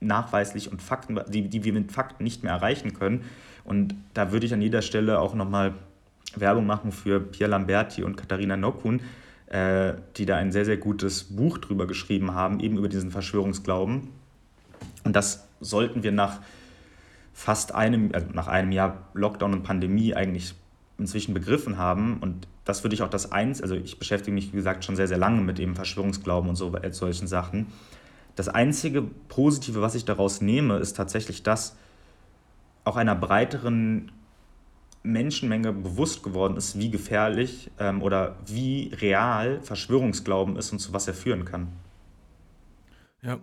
[0.03, 3.23] nachweislich und Fakten, die, die wir mit Fakten nicht mehr erreichen können.
[3.63, 5.73] Und da würde ich an jeder Stelle auch nochmal
[6.35, 9.01] Werbung machen für Pierre Lamberti und Katharina Nokun,
[9.47, 14.09] äh, die da ein sehr, sehr gutes Buch drüber geschrieben haben, eben über diesen Verschwörungsglauben.
[15.03, 16.39] Und das sollten wir nach
[17.33, 20.53] fast einem, also nach einem Jahr Lockdown und Pandemie eigentlich
[20.97, 22.17] inzwischen begriffen haben.
[22.19, 25.07] Und das würde ich auch das eins, also ich beschäftige mich, wie gesagt, schon sehr,
[25.07, 27.67] sehr lange mit dem Verschwörungsglauben und so, äh, solchen Sachen.
[28.35, 31.75] Das einzige Positive, was ich daraus nehme, ist tatsächlich, dass
[32.83, 34.11] auch einer breiteren
[35.03, 41.07] Menschenmenge bewusst geworden ist, wie gefährlich ähm, oder wie real Verschwörungsglauben ist und zu was
[41.07, 41.67] er führen kann.
[43.21, 43.39] Ja,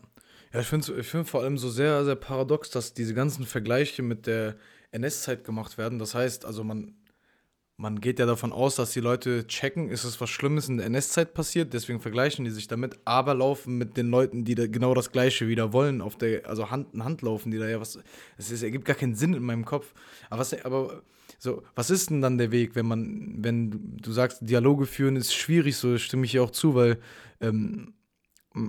[0.53, 4.03] ja, ich finde ich find vor allem so sehr, sehr paradox, dass diese ganzen Vergleiche
[4.03, 4.57] mit der
[4.91, 5.99] NS-Zeit gemacht werden.
[5.99, 6.95] Das heißt, also man,
[7.81, 10.87] man geht ja davon aus, dass die Leute checken, ist es was Schlimmes in der
[10.87, 14.93] NS-Zeit passiert, deswegen vergleichen die sich damit, aber laufen mit den Leuten, die da genau
[14.93, 17.99] das Gleiche wieder wollen, auf der, also Hand in Hand laufen, die da ja was,
[18.37, 19.95] es ergibt gar keinen Sinn in meinem Kopf.
[20.29, 21.03] Aber was, aber
[21.39, 25.33] so, was ist denn dann der Weg, wenn man, wenn du sagst, Dialoge führen ist
[25.33, 26.99] schwierig, so stimme ich ja auch zu, weil
[27.41, 27.95] ähm,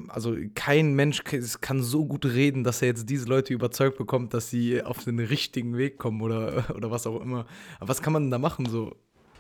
[0.10, 1.24] also kein Mensch
[1.62, 5.20] kann so gut reden, dass er jetzt diese Leute überzeugt bekommt, dass sie auf den
[5.20, 7.46] richtigen Weg kommen oder, oder was auch immer.
[7.80, 8.96] Aber was kann man denn da machen so?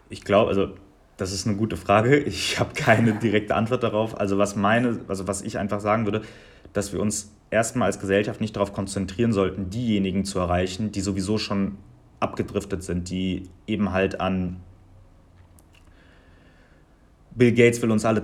[0.10, 0.74] Ich glaube, also
[1.18, 2.18] das ist eine gute Frage.
[2.26, 4.20] Ich habe keine direkte Antwort darauf.
[4.20, 6.24] Also was meine, also was ich einfach sagen würde,
[6.74, 11.38] dass wir uns erstmal als Gesellschaft nicht darauf konzentrieren sollten, diejenigen zu erreichen, die sowieso
[11.38, 11.78] schon
[12.20, 14.62] abgedriftet sind, die eben halt an
[17.34, 18.22] Bill Gates will uns alle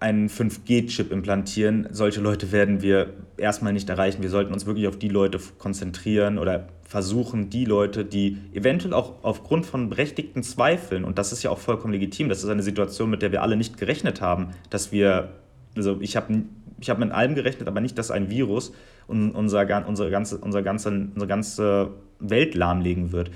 [0.00, 1.88] einen 5G-Chip implantieren.
[1.92, 4.22] Solche Leute werden wir erstmal nicht erreichen.
[4.22, 9.14] Wir sollten uns wirklich auf die Leute konzentrieren oder versuchen, die Leute, die eventuell auch
[9.22, 13.10] aufgrund von berechtigten Zweifeln, und das ist ja auch vollkommen legitim, das ist eine Situation,
[13.10, 15.30] mit der wir alle nicht gerechnet haben, dass wir,
[15.76, 16.42] also ich habe
[16.80, 18.72] ich hab mit allem gerechnet, aber nicht, dass ein Virus
[19.06, 23.30] unser, unsere, ganze, unsere, ganze, unsere ganze Welt lahmlegen wird.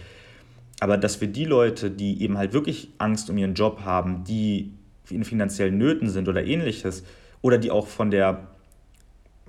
[0.81, 4.73] Aber dass wir die Leute, die eben halt wirklich Angst um ihren Job haben, die
[5.11, 7.05] in finanziellen Nöten sind oder ähnliches,
[7.43, 8.49] oder die auch von der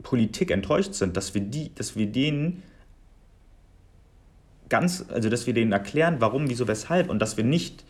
[0.03, 2.63] Politik enttäuscht sind, dass wir, die, dass wir denen
[4.69, 7.85] ganz, also dass wir denen erklären, warum, wieso, weshalb und dass wir nicht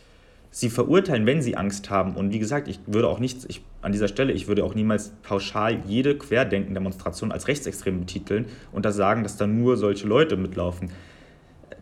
[0.52, 2.16] sie verurteilen, wenn sie Angst haben.
[2.16, 5.10] Und wie gesagt, ich würde auch nichts, ich, an dieser Stelle, ich würde auch niemals
[5.22, 10.92] pauschal jede Querdenken-Demonstration als rechtsextrem betiteln und da sagen, dass da nur solche Leute mitlaufen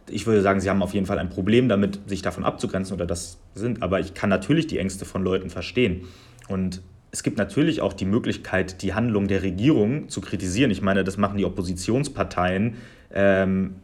[0.10, 3.06] ich würde sagen, sie haben auf jeden Fall ein Problem damit, sich davon abzugrenzen oder
[3.06, 3.82] das sind.
[3.82, 6.06] Aber ich kann natürlich die Ängste von Leuten verstehen.
[6.48, 10.72] Und es gibt natürlich auch die Möglichkeit, die Handlung der Regierung zu kritisieren.
[10.72, 12.76] Ich meine, das machen die Oppositionsparteien
[13.14, 13.76] ähm,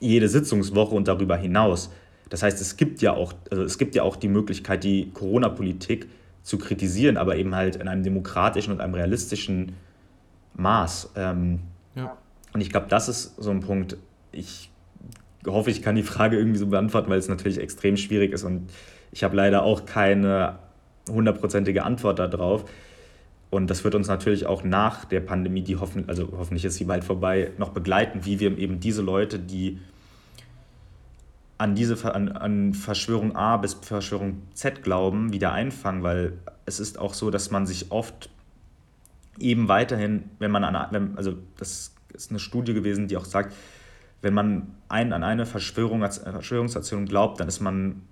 [0.00, 1.92] jede Sitzungswoche und darüber hinaus.
[2.28, 6.08] Das heißt, es gibt ja auch, also es gibt ja auch die Möglichkeit, die Corona-Politik
[6.42, 9.76] zu kritisieren, aber eben halt in einem demokratischen und einem realistischen
[10.54, 11.12] Maß.
[11.16, 11.60] Ähm,
[11.94, 12.16] ja.
[12.52, 13.96] Und ich glaube, das ist so ein Punkt.
[14.32, 14.71] Ich
[15.46, 18.70] hoffe, ich kann die Frage irgendwie so beantworten, weil es natürlich extrem schwierig ist und
[19.10, 20.58] ich habe leider auch keine
[21.08, 22.64] hundertprozentige Antwort darauf.
[23.50, 26.84] Und das wird uns natürlich auch nach der Pandemie, die hoffen, also hoffentlich ist sie
[26.84, 29.78] bald vorbei, noch begleiten, wie wir eben diese Leute, die
[31.58, 36.32] an diese an, an Verschwörung A bis Verschwörung Z glauben, wieder einfangen, weil
[36.64, 38.30] es ist auch so, dass man sich oft
[39.38, 43.54] eben weiterhin, wenn man an, also das ist eine Studie gewesen, die auch sagt,
[44.22, 48.02] wenn man ein, an eine Verschwörung, Verschwörungserzählung glaubt, dann ist man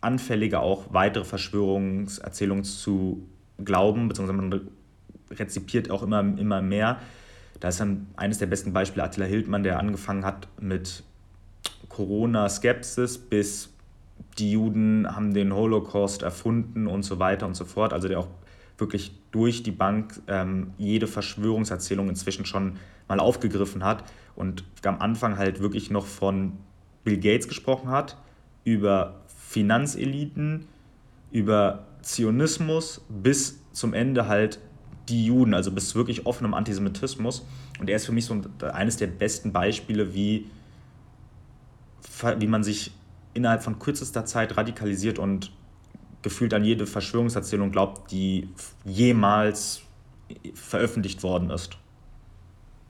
[0.00, 3.26] anfälliger auch weitere Verschwörungserzählungen zu
[3.64, 4.60] glauben, beziehungsweise man
[5.30, 7.00] rezipiert auch immer, immer mehr.
[7.58, 11.02] Da ist dann eines der besten Beispiele Attila Hildmann, der angefangen hat mit
[11.88, 13.70] Corona-Skepsis bis
[14.38, 17.92] die Juden haben den Holocaust erfunden und so weiter und so fort.
[17.92, 18.28] Also der auch
[18.78, 22.76] wirklich durch die Bank ähm, jede Verschwörungserzählung inzwischen schon
[23.08, 26.52] mal aufgegriffen hat und am Anfang halt wirklich noch von
[27.04, 28.16] Bill Gates gesprochen hat,
[28.64, 30.66] über Finanzeliten,
[31.30, 34.58] über Zionismus bis zum Ende halt
[35.08, 37.46] die Juden, also bis wirklich offenem Antisemitismus.
[37.78, 38.40] Und er ist für mich so
[38.72, 40.46] eines der besten Beispiele, wie,
[42.38, 42.92] wie man sich
[43.34, 45.52] innerhalb von kürzester Zeit radikalisiert und
[46.26, 48.48] gefühlt an jede Verschwörungserzählung glaubt, die
[48.84, 49.82] jemals
[50.54, 51.78] veröffentlicht worden ist.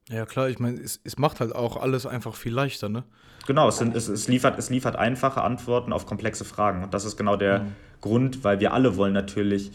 [0.09, 3.03] Ja, klar, ich meine, es, es macht halt auch alles einfach viel leichter, ne?
[3.45, 6.83] Genau, es, sind, es, es, liefert, es liefert einfache Antworten auf komplexe Fragen.
[6.83, 7.75] Und das ist genau der mhm.
[8.01, 9.71] Grund, weil wir alle wollen natürlich,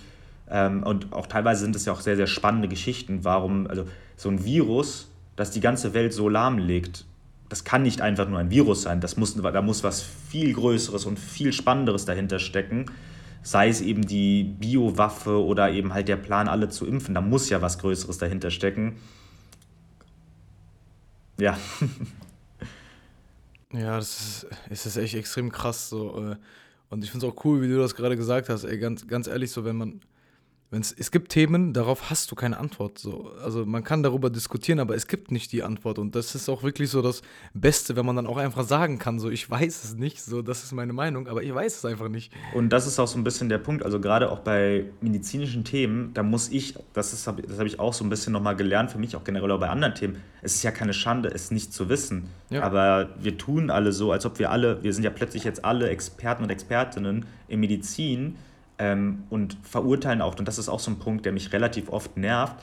[0.51, 4.29] ähm, und auch teilweise sind es ja auch sehr, sehr spannende Geschichten, warum, also so
[4.29, 7.05] ein Virus, das die ganze Welt so lahmlegt,
[7.48, 9.01] das kann nicht einfach nur ein Virus sein.
[9.01, 12.87] Das muss, da muss was viel Größeres und viel Spannenderes dahinter stecken.
[13.42, 17.14] Sei es eben die Biowaffe oder eben halt der Plan, alle zu impfen.
[17.14, 18.96] Da muss ja was Größeres dahinter stecken.
[21.38, 21.59] Ja.
[23.72, 26.33] ja, das ist, es ist echt extrem krass so.
[26.33, 26.37] Äh,
[26.88, 28.64] und ich finde es auch cool, wie du das gerade gesagt hast.
[28.64, 30.00] Ey, ganz, ganz ehrlich, so wenn man
[30.73, 32.99] Wenn's, es gibt Themen, darauf hast du keine Antwort.
[32.99, 33.31] So.
[33.45, 35.99] Also man kann darüber diskutieren, aber es gibt nicht die Antwort.
[35.99, 37.21] Und das ist auch wirklich so das
[37.53, 40.65] Beste, wenn man dann auch einfach sagen kann, so ich weiß es nicht, so das
[40.65, 42.33] ist meine Meinung, aber ich weiß es einfach nicht.
[42.55, 43.85] Und das ist auch so ein bisschen der Punkt.
[43.85, 47.93] Also gerade auch bei medizinischen Themen, da muss ich, das, ist, das habe ich auch
[47.93, 50.63] so ein bisschen nochmal gelernt, für mich auch generell auch bei anderen Themen, es ist
[50.63, 52.31] ja keine Schande, es nicht zu wissen.
[52.49, 52.63] Ja.
[52.63, 55.91] Aber wir tun alle so, als ob wir alle, wir sind ja plötzlich jetzt alle
[55.91, 58.39] Experten und Expertinnen in Medizin
[58.83, 62.16] ähm, und verurteilen auch, und das ist auch so ein Punkt, der mich relativ oft
[62.16, 62.57] nervt,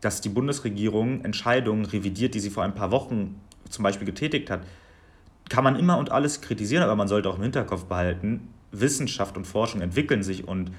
[0.00, 3.38] dass die Bundesregierung Entscheidungen revidiert, die sie vor ein paar Wochen
[3.68, 4.62] zum Beispiel getätigt hat.
[5.50, 9.46] Kann man immer und alles kritisieren, aber man sollte auch im Hinterkopf behalten, Wissenschaft und
[9.46, 10.72] Forschung entwickeln sich und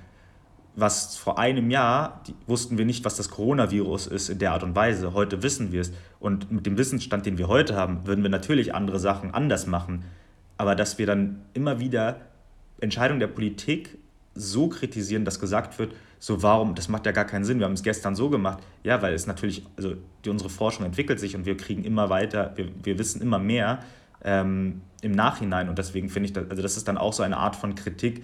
[0.76, 4.64] was vor einem Jahr die, wussten wir nicht, was das Coronavirus ist in der Art
[4.64, 5.14] und Weise.
[5.14, 5.92] Heute wissen wir es.
[6.20, 10.04] Und mit dem Wissensstand, den wir heute haben, würden wir natürlich andere Sachen anders machen.
[10.58, 12.22] Aber dass wir dann immer wieder
[12.80, 14.00] Entscheidungen der Politik
[14.36, 17.74] so kritisieren, dass gesagt wird, so warum, das macht ja gar keinen Sinn, wir haben
[17.74, 18.60] es gestern so gemacht.
[18.84, 22.54] Ja, weil es natürlich, also die, unsere Forschung entwickelt sich und wir kriegen immer weiter,
[22.56, 23.84] wir, wir wissen immer mehr
[24.24, 27.38] ähm, im Nachhinein und deswegen finde ich, das, also das ist dann auch so eine
[27.38, 28.24] Art von Kritik,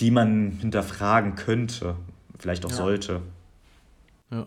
[0.00, 1.96] die man hinterfragen könnte,
[2.38, 2.76] vielleicht auch ja.
[2.76, 3.22] sollte.
[4.30, 4.46] Ja.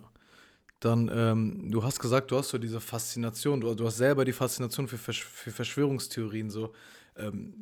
[0.80, 4.34] dann, ähm, du hast gesagt, du hast so diese Faszination, du, du hast selber die
[4.34, 6.74] Faszination für, Versch für Verschwörungstheorien, so.
[7.20, 7.54] Ähm,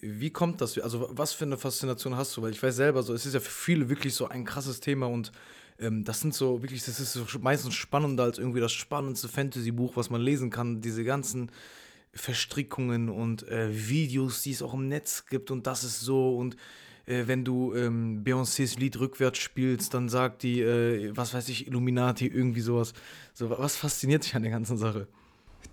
[0.00, 0.78] wie kommt das?
[0.78, 2.42] Also, was für eine Faszination hast du?
[2.42, 5.06] Weil ich weiß selber, so, es ist ja für viele wirklich so ein krasses Thema
[5.06, 5.32] und
[5.78, 9.96] ähm, das sind so wirklich, das ist so meistens spannender als irgendwie das spannendste Fantasy-Buch,
[9.96, 10.80] was man lesen kann.
[10.80, 11.50] Diese ganzen
[12.12, 16.56] Verstrickungen und äh, Videos, die es auch im Netz gibt und das ist so und
[17.06, 21.66] äh, wenn du ähm, Beyoncés Lied rückwärts spielst, dann sagt die, äh, was weiß ich,
[21.66, 22.94] Illuminati, irgendwie sowas.
[23.32, 25.08] So, was fasziniert dich an der ganzen Sache?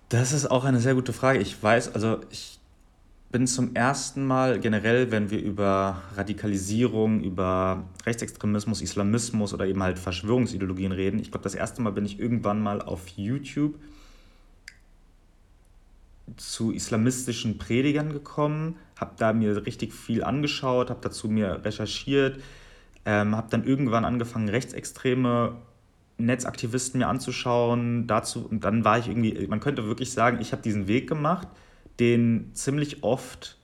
[0.08, 1.38] Das ist auch eine sehr gute Frage.
[1.38, 2.58] Ich weiß, also ich
[3.32, 9.98] bin zum ersten Mal generell, wenn wir über Radikalisierung, über Rechtsextremismus, Islamismus oder eben halt
[9.98, 13.74] Verschwörungsideologien reden, ich glaube, das erste Mal bin ich irgendwann mal auf YouTube
[16.36, 22.40] zu islamistischen Predigern gekommen, habe da mir richtig viel angeschaut, habe dazu mir recherchiert,
[23.04, 25.56] ähm, habe dann irgendwann angefangen, rechtsextreme
[26.18, 28.06] Netzaktivisten mir anzuschauen.
[28.06, 31.48] Dazu, und dann war ich irgendwie, man könnte wirklich sagen, ich habe diesen Weg gemacht,
[32.00, 33.58] den ziemlich oft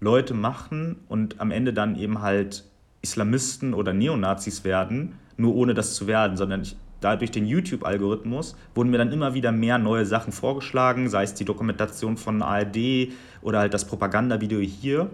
[0.00, 2.64] Leute machen und am Ende dann eben halt
[3.02, 8.56] Islamisten oder Neonazis werden, nur ohne das zu werden, sondern ich, da durch den YouTube-Algorithmus
[8.74, 13.10] wurden mir dann immer wieder mehr neue Sachen vorgeschlagen, sei es die Dokumentation von ARD
[13.42, 15.10] oder halt das Propagandavideo hier.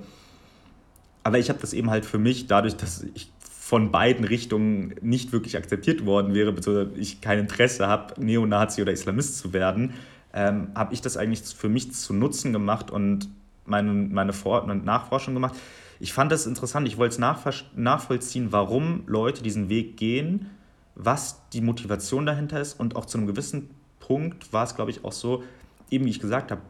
[1.25, 5.33] Aber ich habe das eben halt für mich, dadurch, dass ich von beiden Richtungen nicht
[5.33, 9.94] wirklich akzeptiert worden wäre, beziehungsweise ich kein Interesse habe, Neonazi oder Islamist zu werden,
[10.33, 13.29] ähm, habe ich das eigentlich für mich zu Nutzen gemacht und
[13.66, 15.55] meine, meine Vor- und Nachforschung gemacht.
[15.99, 20.51] Ich fand das interessant, ich wollte es nachvollziehen, warum Leute diesen Weg gehen
[20.95, 22.79] was die Motivation dahinter ist.
[22.79, 25.43] Und auch zu einem gewissen Punkt war es, glaube ich, auch so,
[25.90, 26.61] eben wie ich gesagt habe,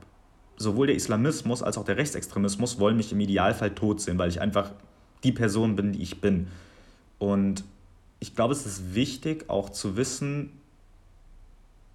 [0.57, 4.41] sowohl der Islamismus als auch der Rechtsextremismus wollen mich im Idealfall tot sehen, weil ich
[4.41, 4.73] einfach
[5.25, 6.49] die Person bin, die ich bin.
[7.19, 7.65] Und
[8.19, 10.53] ich glaube, es ist wichtig, auch zu wissen,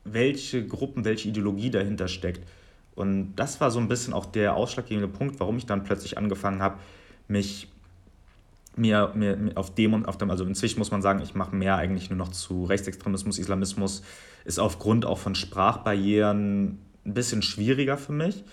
[0.05, 2.47] welche Gruppen, welche Ideologie dahinter steckt.
[2.95, 6.61] Und das war so ein bisschen auch der ausschlaggebende Punkt, warum ich dann plötzlich angefangen
[6.61, 6.79] habe,
[7.27, 7.67] mich
[8.77, 11.75] mir, mir, auf dem und auf dem, also inzwischen muss man sagen, ich mache mehr
[11.77, 14.03] eigentlich nur noch zu Rechtsextremismus, Islamismus,
[14.43, 18.43] ist aufgrund auch von Sprachbarrieren ein bisschen schwieriger für mich.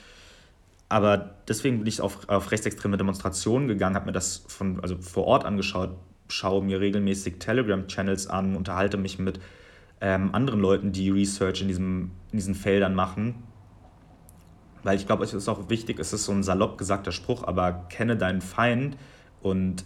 [0.88, 5.24] Aber deswegen bin ich auf, auf rechtsextreme Demonstrationen gegangen, habe mir das von, also vor
[5.24, 5.90] Ort angeschaut,
[6.28, 9.40] schaue mir regelmäßig Telegram-Channels an, unterhalte mich mit
[10.02, 13.36] ähm, anderen Leuten, die Research in, diesem, in diesen Feldern machen.
[14.82, 17.86] Weil ich glaube, es ist auch wichtig, es ist so ein salopp gesagter Spruch, aber
[17.88, 18.96] kenne deinen Feind
[19.40, 19.84] und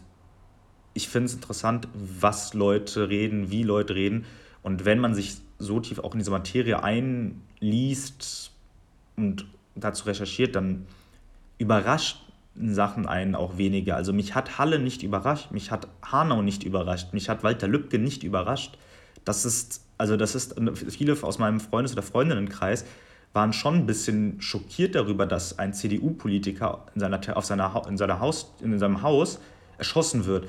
[0.94, 4.24] ich finde es interessant, was Leute reden, wie Leute reden.
[4.62, 8.52] Und wenn man sich so tief auch in diese Materie einliest
[9.16, 10.86] und dazu recherchiert, dann
[11.58, 12.22] überrascht
[12.54, 13.96] Sachen einen auch weniger.
[13.96, 17.98] Also mich hat Halle nicht überrascht, mich hat Hanau nicht überrascht, mich hat Walter Lübcke
[17.98, 18.78] nicht überrascht.
[19.26, 20.56] Das ist, also das ist,
[20.88, 22.84] viele aus meinem Freundes- oder Freundinnenkreis
[23.32, 28.20] waren schon ein bisschen schockiert darüber, dass ein CDU-Politiker in, seiner, auf seiner, in, seiner
[28.20, 29.40] Haus, in seinem Haus
[29.78, 30.48] erschossen wird.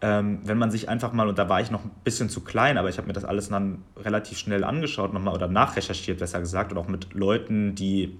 [0.00, 2.78] Ähm, wenn man sich einfach mal, und da war ich noch ein bisschen zu klein,
[2.78, 6.72] aber ich habe mir das alles dann relativ schnell angeschaut nochmal oder nachrecherchiert, besser gesagt,
[6.72, 8.18] und auch mit Leuten, die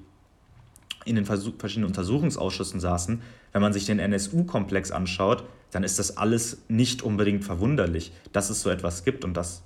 [1.04, 6.16] in den Versuch, verschiedenen Untersuchungsausschüssen saßen, wenn man sich den NSU-Komplex anschaut, dann ist das
[6.16, 9.62] alles nicht unbedingt verwunderlich, dass es so etwas gibt und das,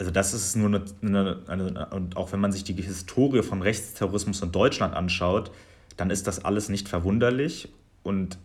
[0.00, 3.60] also das ist nur eine, eine, eine, und auch wenn man sich die Historie von
[3.60, 5.50] Rechtsterrorismus in Deutschland anschaut,
[5.98, 7.68] dann ist das alles nicht verwunderlich.
[8.02, 8.38] Und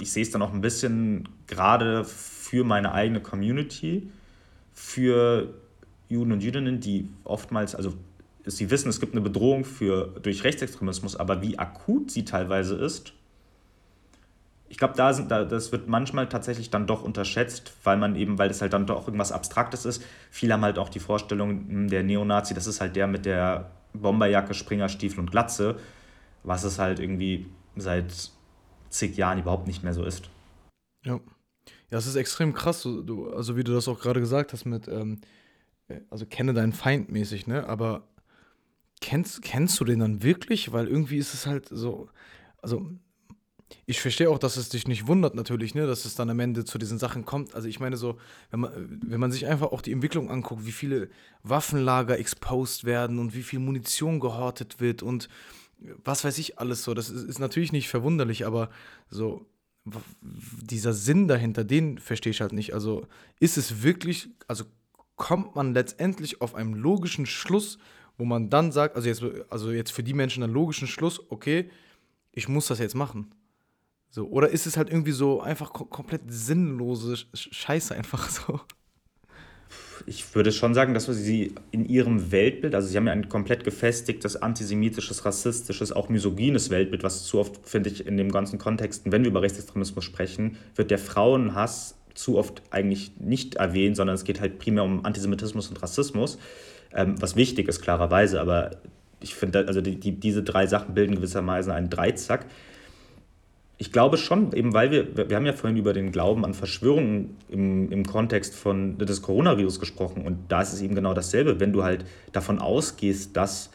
[0.00, 4.10] ich sehe es dann auch ein bisschen gerade für meine eigene Community,
[4.72, 5.52] für
[6.08, 7.94] Juden und Jüdinnen, die oftmals, also
[8.46, 13.12] sie wissen, es gibt eine Bedrohung für, durch Rechtsextremismus, aber wie akut sie teilweise ist,
[14.68, 18.38] ich glaube, da sind, da, das wird manchmal tatsächlich dann doch unterschätzt, weil man eben,
[18.38, 20.02] weil das halt dann doch irgendwas Abstraktes ist.
[20.30, 23.70] Viele haben halt auch die Vorstellung, hm, der Neonazi, das ist halt der mit der
[23.94, 25.78] Bomberjacke, Springerstiefel und Glatze,
[26.42, 28.30] was es halt irgendwie seit
[28.90, 30.28] zig Jahren überhaupt nicht mehr so ist.
[31.04, 31.20] Ja.
[31.90, 34.88] Ja, es ist extrem krass, du, also wie du das auch gerade gesagt hast mit,
[34.88, 35.20] ähm,
[35.88, 37.66] äh, also kenne deinen Feind mäßig, ne?
[37.66, 38.08] Aber
[39.00, 40.72] kennst, kennst du den dann wirklich?
[40.72, 42.10] Weil irgendwie ist es halt so,
[42.60, 42.90] also
[43.86, 46.64] ich verstehe auch, dass es dich nicht wundert natürlich, ne, dass es dann am Ende
[46.64, 47.54] zu diesen Sachen kommt.
[47.54, 48.18] Also ich meine so,
[48.50, 51.08] wenn man, wenn man sich einfach auch die Entwicklung anguckt, wie viele
[51.42, 55.28] Waffenlager exposed werden und wie viel Munition gehortet wird und
[56.04, 56.94] was weiß ich alles so.
[56.94, 58.70] Das ist, ist natürlich nicht verwunderlich, aber
[59.10, 59.46] so
[60.62, 62.74] dieser Sinn dahinter, den verstehe ich halt nicht.
[62.74, 63.06] Also
[63.40, 64.64] ist es wirklich, also
[65.16, 67.78] kommt man letztendlich auf einen logischen Schluss,
[68.18, 71.70] wo man dann sagt, also jetzt, also jetzt für die Menschen einen logischen Schluss, okay,
[72.32, 73.32] ich muss das jetzt machen.
[74.10, 78.60] So, oder ist es halt irgendwie so einfach kom komplett sinnlose Scheiße einfach so?
[80.08, 83.64] ich würde schon sagen, dass sie in ihrem Weltbild, also sie haben ja ein komplett
[83.64, 89.02] gefestigtes antisemitisches, rassistisches, auch misogynes Weltbild, was zu oft, finde ich, in dem ganzen Kontext,
[89.04, 94.24] wenn wir über Rechtsextremismus sprechen, wird der Frauenhass zu oft eigentlich nicht erwähnt, sondern es
[94.24, 96.38] geht halt primär um Antisemitismus und Rassismus,
[96.94, 98.78] ähm, was wichtig ist, klarerweise, aber
[99.20, 102.46] ich finde, also die, die, diese drei Sachen bilden gewissermaßen einen Dreizack
[103.80, 107.36] ich glaube schon, eben weil wir, wir haben ja vorhin über den Glauben an Verschwörungen
[107.48, 111.72] im, im Kontext von, des Coronavirus gesprochen und da ist es eben genau dasselbe, wenn
[111.72, 113.70] du halt davon ausgehst, dass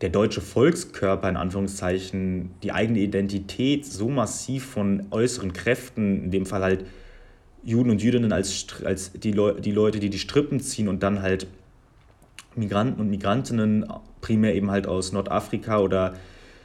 [0.00, 6.46] der deutsche Volkskörper in Anführungszeichen die eigene Identität so massiv von äußeren Kräften, in dem
[6.46, 6.84] Fall halt
[7.64, 11.22] Juden und Jüdinnen als, als die, Leu die Leute, die die Strippen ziehen und dann
[11.22, 11.46] halt
[12.54, 13.86] Migranten und Migrantinnen
[14.20, 16.14] primär eben halt aus Nordafrika oder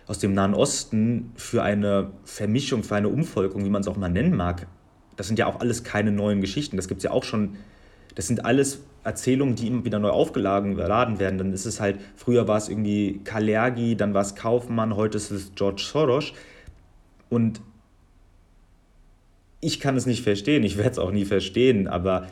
[0.09, 4.09] aus dem Nahen Osten für eine Vermischung, für eine Umvolkung, wie man es auch mal
[4.09, 4.65] nennen mag,
[5.15, 6.77] das sind ja auch alles keine neuen Geschichten.
[6.77, 7.57] Das gibt es ja auch schon,
[8.15, 11.37] das sind alles Erzählungen, die immer wieder neu aufgeladen werden.
[11.37, 15.29] Dann ist es halt, früher war es irgendwie Kalergi, dann war es Kaufmann, heute ist
[15.29, 16.33] es George Soros.
[17.29, 17.61] Und
[19.61, 22.25] ich kann es nicht verstehen, ich werde es auch nie verstehen, aber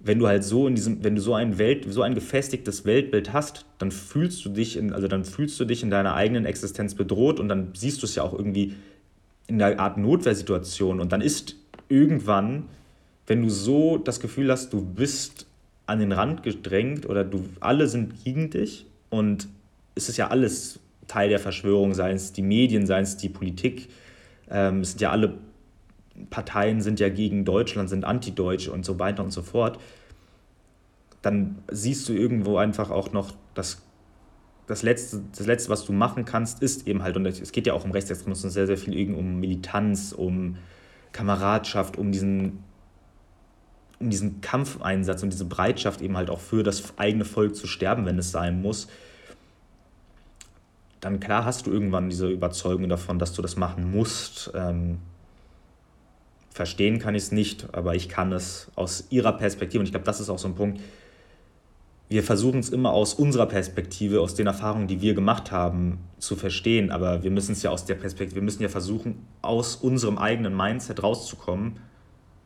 [0.00, 3.32] wenn du halt so in diesem, wenn du so ein Welt, so ein gefestigtes Weltbild
[3.32, 6.94] hast, dann fühlst du dich in, also dann fühlst du dich in deiner eigenen Existenz
[6.94, 8.74] bedroht und dann siehst du es ja auch irgendwie
[9.46, 11.00] in einer Art Notwehrsituation.
[11.00, 11.56] Und dann ist
[11.88, 12.64] irgendwann,
[13.26, 15.46] wenn du so das Gefühl hast, du bist
[15.86, 19.48] an den Rand gedrängt oder du alle sind gegen dich und
[19.94, 23.88] es ist ja alles Teil der Verschwörung, seien es die Medien, seien es die Politik,
[24.50, 25.34] ähm, es sind ja alle
[26.30, 29.78] Parteien sind ja gegen Deutschland, sind antideutsch und so weiter und so fort,
[31.22, 33.82] dann siehst du irgendwo einfach auch noch, dass
[34.66, 37.74] das Letzte, das Letzte, was du machen kannst, ist eben halt, und es geht ja
[37.74, 40.56] auch um Rechtsextremismus sehr, sehr viel um Militanz, um
[41.12, 42.64] Kameradschaft, um diesen,
[44.00, 48.06] um diesen Kampfeinsatz und diese Bereitschaft eben halt auch für das eigene Volk zu sterben,
[48.06, 48.88] wenn es sein muss.
[51.00, 54.50] Dann klar hast du irgendwann diese Überzeugung davon, dass du das machen musst.
[54.54, 54.98] Ähm,
[56.54, 60.06] verstehen kann ich es nicht, aber ich kann es aus ihrer Perspektive, und ich glaube,
[60.06, 60.80] das ist auch so ein Punkt,
[62.08, 66.36] wir versuchen es immer aus unserer Perspektive, aus den Erfahrungen, die wir gemacht haben, zu
[66.36, 70.16] verstehen, aber wir müssen es ja aus der Perspektive, wir müssen ja versuchen, aus unserem
[70.16, 71.80] eigenen Mindset rauszukommen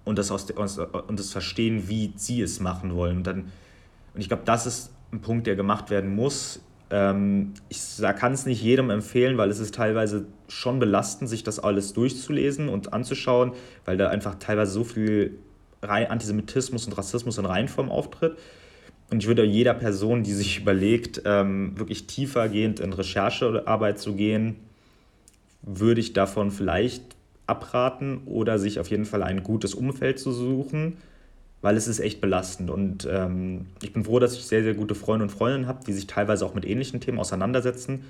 [0.07, 3.19] und das, aus der, und das verstehen, wie sie es machen wollen.
[3.19, 3.53] Und, dann,
[4.15, 6.63] und ich glaube, das ist ein Punkt, der gemacht werden muss.
[6.91, 7.81] Ähm, ich
[8.17, 12.69] kann es nicht jedem empfehlen, weil es ist teilweise schon belastend, sich das alles durchzulesen
[12.69, 13.53] und anzuschauen,
[13.85, 15.39] weil da einfach teilweise so viel
[15.81, 18.37] Antisemitismus und Rassismus in Reihenform auftritt.
[19.11, 24.57] Und ich würde jeder Person, die sich überlegt, ähm, wirklich tiefergehend in Recherchearbeit zu gehen,
[25.63, 27.03] würde ich davon vielleicht
[27.47, 30.99] abraten oder sich auf jeden Fall ein gutes Umfeld zu suchen
[31.61, 32.71] weil es ist echt belastend.
[32.71, 35.93] Und ähm, ich bin froh, dass ich sehr, sehr gute Freunde und Freundinnen habe, die
[35.93, 38.05] sich teilweise auch mit ähnlichen Themen auseinandersetzen,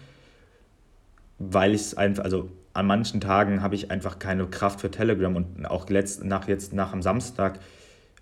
[1.39, 5.35] weil ich es einfach, also an manchen Tagen habe ich einfach keine Kraft für Telegram
[5.35, 7.59] und auch letzt, nach jetzt, nach am Samstag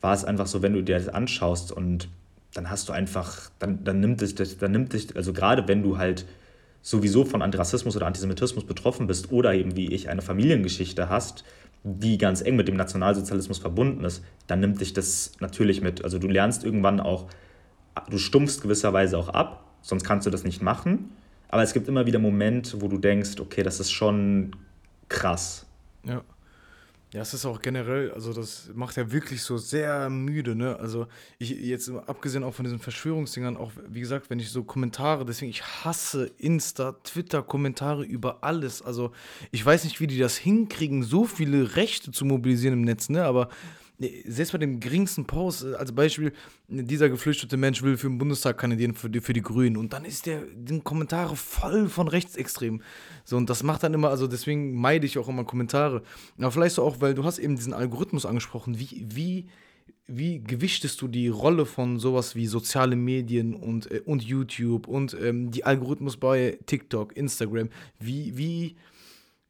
[0.01, 2.09] war es einfach so, wenn du dir das anschaust und
[2.55, 5.99] dann hast du einfach, dann, dann nimmt dich, dann nimmt dich, also gerade wenn du
[5.99, 6.27] halt
[6.83, 11.45] sowieso von Antirassismus oder Antisemitismus betroffen bist oder eben wie ich eine Familiengeschichte hast,
[11.89, 16.03] die ganz eng mit dem Nationalsozialismus verbunden ist, dann nimmt dich das natürlich mit.
[16.03, 17.29] Also du lernst irgendwann auch,
[18.11, 21.13] du stumpfst gewisserweise auch ab, sonst kannst du das nicht machen.
[21.49, 24.57] Aber es gibt immer wieder Momente, wo du denkst, okay, das ist schon
[25.09, 25.65] krass.
[26.03, 26.23] Ja.
[27.17, 30.79] Ja, es ist auch generell, also das macht ja wirklich so sehr müde, ne?
[30.79, 31.07] Also
[31.39, 35.49] ich jetzt abgesehen auch von diesen Verschwörungsdingern, auch wie gesagt, wenn ich so Kommentare, deswegen
[35.49, 38.83] ich hasse Insta, Twitter, Kommentare über alles.
[38.83, 39.13] Also
[39.51, 43.25] ich weiß nicht, wie die das hinkriegen, so viele Rechte zu mobilisieren im Netz, ne?
[43.25, 43.49] Aber
[44.27, 46.33] selbst bei dem geringsten Post, äh, als Beispiel,
[46.69, 50.05] dieser geflüchtete Mensch will für den Bundestag kandidieren für die, für die Grünen und dann
[50.05, 52.83] ist der den Kommentare voll von Rechtsextremen.
[53.25, 56.03] So, und das macht dann immer, also deswegen meide ich auch immer Kommentare.
[56.39, 59.47] Aber vielleicht so auch, weil du hast eben diesen Algorithmus angesprochen, wie, wie,
[60.07, 65.17] wie gewichtest du die Rolle von sowas wie soziale Medien und, äh, und YouTube und
[65.21, 68.77] ähm, die Algorithmus bei TikTok, Instagram, wie, wie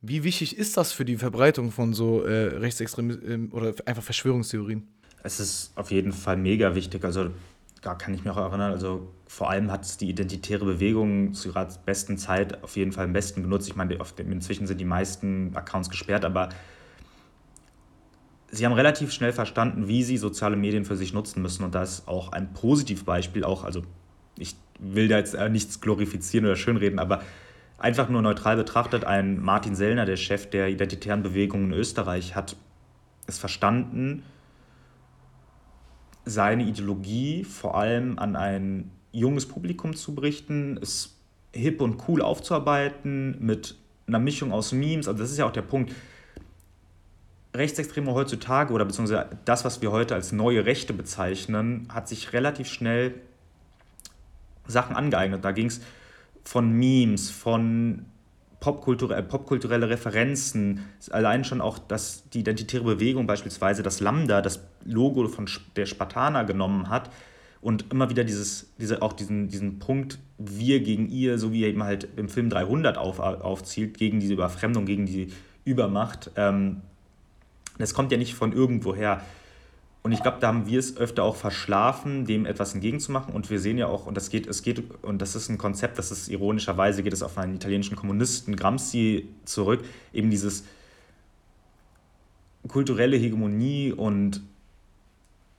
[0.08, 4.86] wie wichtig ist das für die Verbreitung von so äh, rechtsextremen ähm, oder einfach Verschwörungstheorien?
[5.22, 7.04] Es ist auf jeden Fall mega wichtig.
[7.04, 7.30] Also
[7.82, 8.72] da kann ich mich auch erinnern.
[8.72, 13.04] Also vor allem hat es die identitäre Bewegung zu ihrer besten Zeit auf jeden Fall
[13.04, 13.68] am besten genutzt.
[13.68, 16.48] Ich meine, inzwischen sind die meisten Accounts gesperrt, aber
[18.50, 21.64] sie haben relativ schnell verstanden, wie sie soziale Medien für sich nutzen müssen.
[21.64, 23.82] Und da ist auch ein Positivbeispiel auch, also
[24.38, 27.22] ich will da jetzt äh, nichts glorifizieren oder schönreden, aber
[27.78, 32.56] einfach nur neutral betrachtet, ein Martin Sellner, der Chef der identitären Bewegung in Österreich, hat
[33.26, 34.22] es verstanden,
[36.24, 41.16] seine Ideologie vor allem an ein junges Publikum zu berichten, es
[41.52, 45.08] hip und cool aufzuarbeiten mit einer Mischung aus Memes.
[45.08, 45.94] Also das ist ja auch der Punkt.
[47.54, 52.68] Rechtsextreme heutzutage oder beziehungsweise das, was wir heute als neue Rechte bezeichnen, hat sich relativ
[52.68, 53.14] schnell
[54.66, 55.42] Sachen angeeignet.
[55.42, 55.80] Da ging es
[56.46, 58.06] von Memes, von
[58.60, 60.80] popkulturelle, popkulturelle Referenzen,
[61.10, 66.44] allein schon auch, dass die identitäre Bewegung beispielsweise das Lambda, das Logo von der Spartaner
[66.44, 67.10] genommen hat
[67.60, 71.68] und immer wieder dieses, diese, auch diesen, diesen Punkt wir gegen ihr, so wie er
[71.68, 75.28] eben halt im Film 300 auf, aufzielt, gegen diese Überfremdung, gegen die
[75.64, 76.30] Übermacht.
[76.36, 76.82] Ähm,
[77.78, 79.20] das kommt ja nicht von irgendwoher.
[80.06, 83.34] Und ich glaube, da haben wir es öfter auch verschlafen, dem etwas entgegenzumachen.
[83.34, 85.98] Und wir sehen ja auch, und das geht, es geht, und das ist ein Konzept,
[85.98, 90.62] das ist ironischerweise, geht es auf einen italienischen Kommunisten Gramsci zurück, eben dieses
[92.68, 94.44] kulturelle Hegemonie und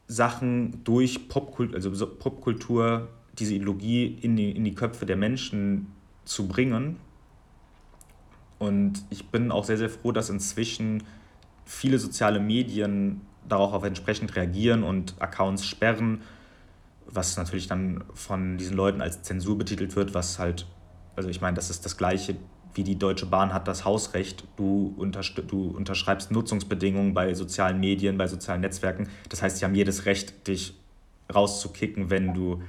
[0.07, 5.87] Sachen durch Popkultur, also Popkultur, diese Ideologie in die, in die Köpfe der Menschen
[6.23, 6.95] zu bringen.
[8.59, 11.03] Und ich bin auch sehr, sehr froh, dass inzwischen
[11.65, 16.21] viele soziale Medien darauf auch entsprechend reagieren und Accounts sperren,
[17.05, 20.65] was natürlich dann von diesen Leuten als Zensur betitelt wird, was halt,
[21.15, 22.35] also ich meine, das ist das gleiche
[22.77, 24.95] wie die Deutsche Bahn hat das Hausrecht, du,
[25.47, 29.09] du unterschreibst Nutzungsbedingungen bei sozialen Medien, bei sozialen Netzwerken.
[29.29, 30.75] Das heißt, sie haben jedes Recht, dich
[31.33, 32.61] rauszukicken, wenn du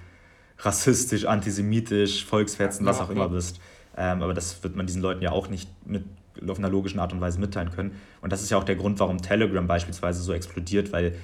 [0.61, 3.61] rassistisch, antisemitisch, volksverhetzend, was auch immer bist.
[3.97, 6.05] Ähm, aber das wird man diesen Leuten ja auch nicht mit
[6.47, 7.93] auf einer logischen Art und Weise mitteilen können.
[8.21, 11.15] Und das ist ja auch der Grund, warum Telegram beispielsweise so explodiert, weil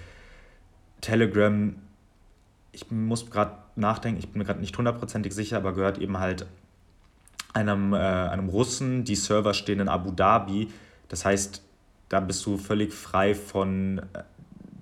[1.01, 1.75] Telegram,
[2.73, 6.47] ich muss gerade nachdenken, ich bin mir gerade nicht hundertprozentig sicher, aber gehört eben halt
[7.53, 9.05] einem, äh, einem Russen.
[9.05, 10.69] Die Server stehen in Abu Dhabi.
[11.09, 11.63] Das heißt,
[12.09, 14.23] da bist du völlig frei von äh,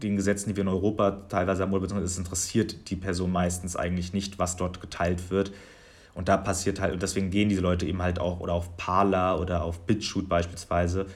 [0.03, 4.13] den Gesetzen, die wir in Europa teilweise haben, beziehungsweise es interessiert die Person meistens eigentlich
[4.13, 5.53] nicht, was dort geteilt wird.
[6.15, 9.41] Und da passiert halt, und deswegen gehen diese Leute eben halt auch oder auf Parler
[9.41, 11.07] oder auf BitChute beispielsweise,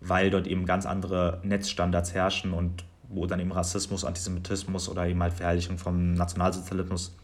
[0.00, 5.22] weil dort eben ganz andere Netzstandards herrschen und wo dann eben Rassismus, Antisemitismus oder eben
[5.22, 7.16] halt Verherrlichung vom Nationalsozialismus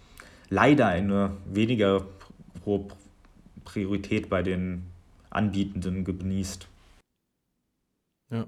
[0.48, 2.04] leider eine weniger
[2.64, 2.88] hohe
[3.64, 4.90] Priorität bei den
[5.30, 6.66] Anbietenden genießt.
[8.30, 8.46] Ja,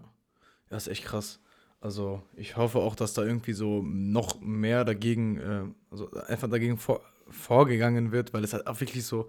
[0.68, 1.40] das ist echt krass.
[1.80, 6.78] Also ich hoffe auch, dass da irgendwie so noch mehr dagegen, äh, also einfach dagegen
[6.78, 7.00] vor,
[7.32, 9.28] vorgegangen wird, weil es halt auch wirklich so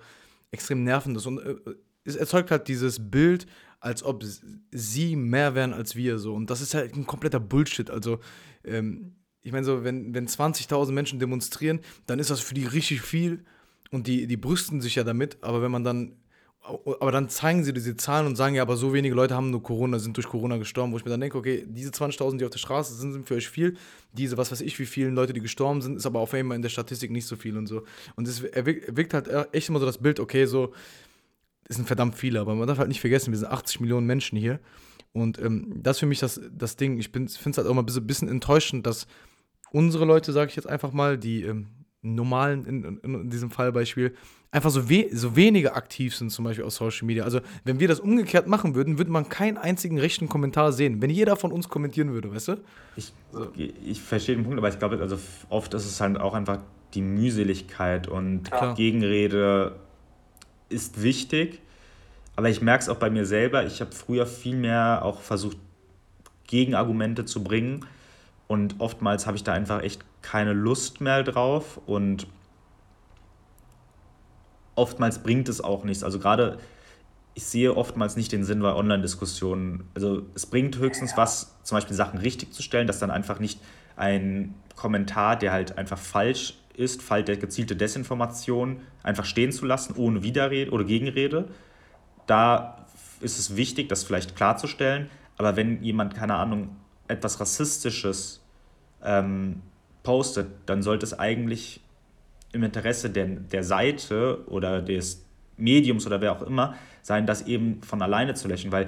[0.52, 1.26] extrem nervend ist.
[1.26, 1.56] Und äh,
[2.04, 3.48] es erzeugt halt dieses Bild,
[3.80, 4.24] als ob
[4.72, 6.34] sie mehr wären als wir so.
[6.34, 7.90] Und das ist halt ein kompletter Bullshit.
[7.90, 8.20] Also,
[8.64, 13.02] ähm, ich meine, so, wenn, wenn 20.000 Menschen demonstrieren, dann ist das für die richtig
[13.02, 13.44] viel
[13.92, 15.38] und die, die brüsten sich ja damit.
[15.42, 16.16] Aber wenn man dann
[16.64, 19.62] aber dann zeigen sie diese Zahlen und sagen ja, aber so wenige Leute haben nur
[19.62, 22.52] Corona, sind durch Corona gestorben, wo ich mir dann denke, okay, diese 20.000, die auf
[22.52, 23.76] der Straße sind, sind für euch viel.
[24.14, 26.62] Diese, was weiß ich, wie vielen Leute, die gestorben sind, ist aber auf einmal in
[26.62, 27.84] der Statistik nicht so viel und so.
[28.16, 30.74] Und es erweckt halt echt immer so das Bild, okay, so,
[31.68, 34.38] es sind verdammt viele, aber man darf halt nicht vergessen, wir sind 80 Millionen Menschen
[34.38, 34.60] hier.
[35.12, 36.98] Und ähm, das ist für mich das, das Ding.
[36.98, 39.08] Ich finde es halt auch mal ein bisschen, enttäuschend, dass
[39.72, 41.68] unsere Leute, sage ich jetzt einfach mal, die ähm,
[42.02, 44.16] normalen, in, in, in, diesem Fallbeispiel,
[44.54, 47.24] einfach so, we so wenige aktiv sind, zum Beispiel auf Social Media.
[47.24, 51.10] Also, wenn wir das umgekehrt machen würden, würde man keinen einzigen rechten Kommentar sehen, wenn
[51.10, 52.58] jeder von uns kommentieren würde, weißt du?
[52.96, 53.12] Ich,
[53.84, 55.18] ich verstehe den Punkt, aber ich glaube, also
[55.50, 56.60] oft ist es halt auch einfach
[56.94, 58.76] die Mühseligkeit und Klar.
[58.76, 59.76] Gegenrede
[60.70, 61.60] ist wichtig.
[62.36, 63.66] Aber ich merke es auch bei mir selber.
[63.66, 65.58] Ich habe früher viel mehr auch versucht,
[66.48, 67.86] Gegenargumente zu bringen.
[68.48, 71.80] Und oftmals habe ich da einfach echt keine Lust mehr drauf.
[71.86, 72.28] Und
[74.76, 76.04] oftmals bringt es auch nichts.
[76.04, 76.58] Also gerade,
[77.34, 79.90] ich sehe oftmals nicht den Sinn bei Online-Diskussionen.
[79.96, 83.60] Also es bringt höchstens was, zum Beispiel Sachen richtig zu stellen, dass dann einfach nicht
[83.96, 89.94] ein Kommentar, der halt einfach falsch ist, Fall der gezielte Desinformation, einfach stehen zu lassen,
[89.96, 91.48] ohne Widerrede oder Gegenrede.
[92.26, 92.86] Da
[93.20, 95.10] ist es wichtig, das vielleicht klarzustellen.
[95.38, 96.76] Aber wenn jemand, keine Ahnung,
[97.08, 98.42] etwas Rassistisches
[99.04, 99.62] ähm,
[100.04, 101.82] postet, dann sollte es eigentlich
[102.54, 105.26] im Interesse der, der Seite oder des
[105.58, 108.88] Mediums oder wer auch immer sein, das eben von alleine zu löschen, weil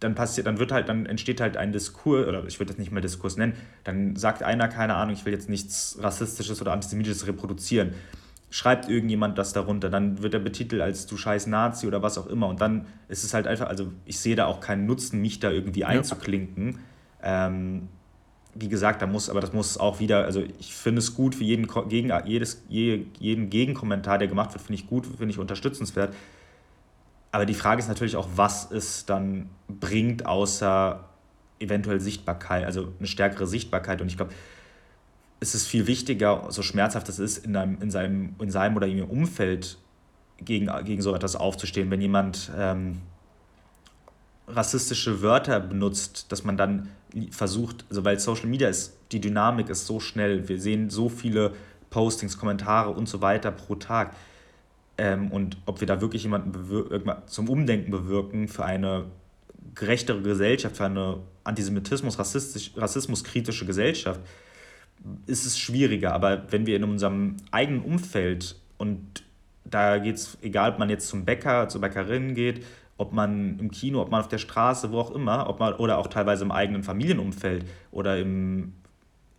[0.00, 2.92] dann passiert, dann wird halt, dann entsteht halt ein Diskurs, oder ich würde das nicht
[2.92, 3.54] mehr Diskurs nennen,
[3.84, 7.94] dann sagt einer, keine Ahnung, ich will jetzt nichts Rassistisches oder Antisemitisches reproduzieren.
[8.50, 12.28] Schreibt irgendjemand das darunter, dann wird er betitelt als du scheiß Nazi oder was auch
[12.28, 12.46] immer.
[12.46, 15.50] Und dann ist es halt einfach, also ich sehe da auch keinen Nutzen, mich da
[15.50, 16.78] irgendwie einzuklinken.
[17.22, 17.48] Ja.
[17.48, 17.88] Ähm,
[18.60, 21.44] wie gesagt, da muss, aber das muss auch wieder, also ich finde es gut für
[21.44, 26.14] jeden, gegen, jedes, jeden Gegenkommentar, der gemacht wird, finde ich gut, finde ich unterstützenswert.
[27.30, 31.04] Aber die Frage ist natürlich auch, was es dann bringt, außer
[31.60, 34.00] eventuell Sichtbarkeit, also eine stärkere Sichtbarkeit.
[34.00, 34.32] Und ich glaube,
[35.40, 38.86] ist es viel wichtiger, so schmerzhaft es ist, in, einem, in, seinem, in seinem oder
[38.86, 39.78] ihrem Umfeld
[40.38, 41.90] gegen, gegen so etwas aufzustehen.
[41.90, 43.02] Wenn jemand ähm,
[44.50, 46.88] rassistische Wörter benutzt, dass man dann
[47.30, 51.52] versucht, also weil Social Media ist, die Dynamik ist so schnell, wir sehen so viele
[51.90, 54.14] Postings, Kommentare und so weiter pro Tag.
[54.98, 56.52] Ähm, und ob wir da wirklich jemanden
[57.26, 59.06] zum Umdenken bewirken für eine
[59.74, 64.20] gerechtere Gesellschaft, für eine Antisemitismus, rassismuskritische Gesellschaft,
[65.26, 66.12] ist es schwieriger.
[66.12, 69.22] Aber wenn wir in unserem eigenen Umfeld und
[69.64, 72.64] da geht es, egal ob man jetzt zum Bäcker, zur Bäckerin geht,
[72.98, 75.98] ob man im Kino, ob man auf der Straße, wo auch immer, ob man, oder
[75.98, 78.74] auch teilweise im eigenen Familienumfeld oder im,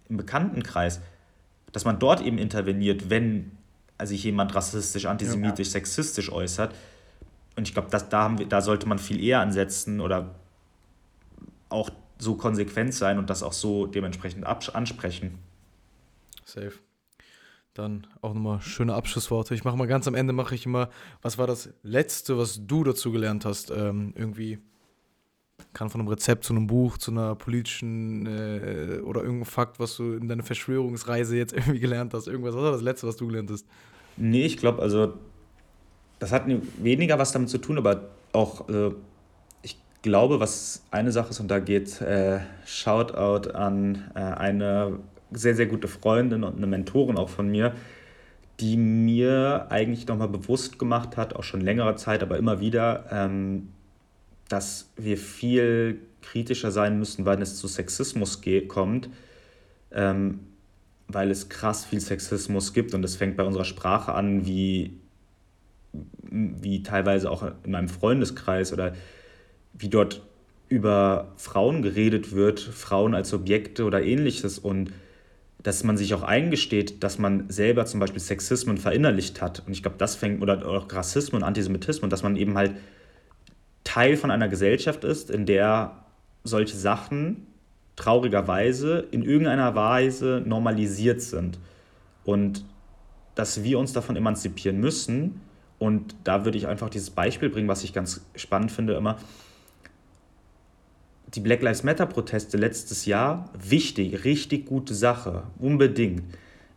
[0.07, 1.01] im Bekanntenkreis,
[1.71, 3.51] dass man dort eben interveniert, wenn
[4.01, 5.73] sich jemand rassistisch, antisemitisch, ja.
[5.73, 6.73] sexistisch äußert.
[7.57, 10.35] Und ich glaube, da, da sollte man viel eher ansetzen oder
[11.67, 15.37] auch so konsequent sein und das auch so dementsprechend ansprechen.
[16.45, 16.73] Safe.
[17.79, 19.55] Dann auch nochmal schöne Abschlussworte.
[19.55, 20.89] Ich mache mal ganz am Ende, mache ich immer,
[21.21, 23.71] was war das Letzte, was du dazu gelernt hast?
[23.71, 24.59] Ähm, irgendwie,
[25.71, 29.95] kann von einem Rezept zu einem Buch, zu einer politischen äh, oder irgendein Fakt, was
[29.95, 32.27] du in deiner Verschwörungsreise jetzt irgendwie gelernt hast.
[32.27, 33.65] Irgendwas, was war das Letzte, was du gelernt hast?
[34.17, 35.13] Nee, ich glaube, also,
[36.19, 36.43] das hat
[36.79, 38.95] weniger was damit zu tun, aber auch, also,
[39.61, 44.99] ich glaube, was eine Sache ist, und da geht äh, Shoutout an äh, eine
[45.31, 47.73] sehr, sehr gute Freundin und eine Mentorin auch von mir,
[48.59, 53.69] die mir eigentlich nochmal bewusst gemacht hat, auch schon längere Zeit, aber immer wieder, ähm,
[54.49, 59.09] dass wir viel kritischer sein müssen, wenn es zu Sexismus kommt,
[59.91, 60.39] ähm,
[61.07, 64.99] weil es krass viel Sexismus gibt und es fängt bei unserer Sprache an, wie,
[66.23, 68.93] wie teilweise auch in meinem Freundeskreis oder
[69.73, 70.21] wie dort
[70.67, 74.91] über Frauen geredet wird, Frauen als Objekte oder ähnliches und
[75.61, 79.63] dass man sich auch eingesteht, dass man selber zum Beispiel Sexismen verinnerlicht hat.
[79.65, 82.75] Und ich glaube, das fängt, oder auch Rassismus und Antisemitismus, dass man eben halt
[83.83, 86.03] Teil von einer Gesellschaft ist, in der
[86.43, 87.47] solche Sachen
[87.97, 91.59] traurigerweise in irgendeiner Weise normalisiert sind.
[92.23, 92.63] Und
[93.35, 95.41] dass wir uns davon emanzipieren müssen.
[95.77, 99.17] Und da würde ich einfach dieses Beispiel bringen, was ich ganz spannend finde immer
[101.35, 106.23] die Black Lives Matter-Proteste letztes Jahr, wichtig, richtig gute Sache, unbedingt.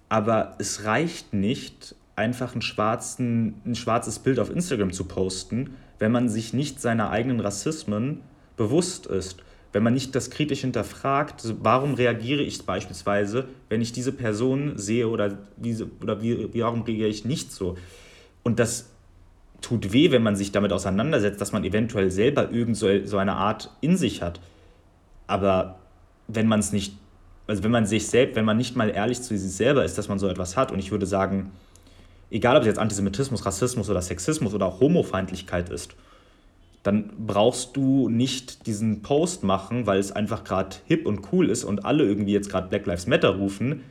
[0.09, 6.13] Aber es reicht nicht, einfach einen schwarzen, ein schwarzes Bild auf Instagram zu posten, wenn
[6.13, 8.21] man sich nicht seiner eigenen Rassismen
[8.57, 9.37] bewusst ist.
[9.73, 15.09] Wenn man nicht das kritisch hinterfragt, warum reagiere ich beispielsweise, wenn ich diese Person sehe
[15.09, 17.79] oder, diese, oder wie, warum reagiere ich nicht so?
[18.43, 18.92] Und das
[19.63, 23.35] tut weh, wenn man sich damit auseinandersetzt, dass man eventuell selber irgend so, so eine
[23.35, 24.41] Art in sich hat.
[25.27, 25.79] Aber
[26.29, 26.97] wenn man es nicht,
[27.47, 30.09] also wenn man sich selbst, wenn man nicht mal ehrlich zu sich selber ist, dass
[30.09, 31.53] man so etwas hat, und ich würde sagen,
[32.31, 35.95] egal ob es jetzt Antisemitismus, Rassismus oder Sexismus oder auch Homofeindlichkeit ist,
[36.83, 41.63] dann brauchst du nicht diesen Post machen, weil es einfach gerade hip und cool ist
[41.63, 43.85] und alle irgendwie jetzt gerade Black Lives Matter rufen.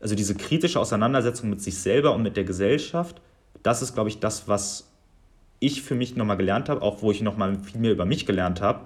[0.00, 3.20] Also diese kritische Auseinandersetzung mit sich selber und mit der Gesellschaft,
[3.62, 4.91] das ist, glaube ich, das, was
[5.62, 8.60] ich für mich nochmal gelernt habe, auch wo ich nochmal viel mehr über mich gelernt
[8.60, 8.80] habe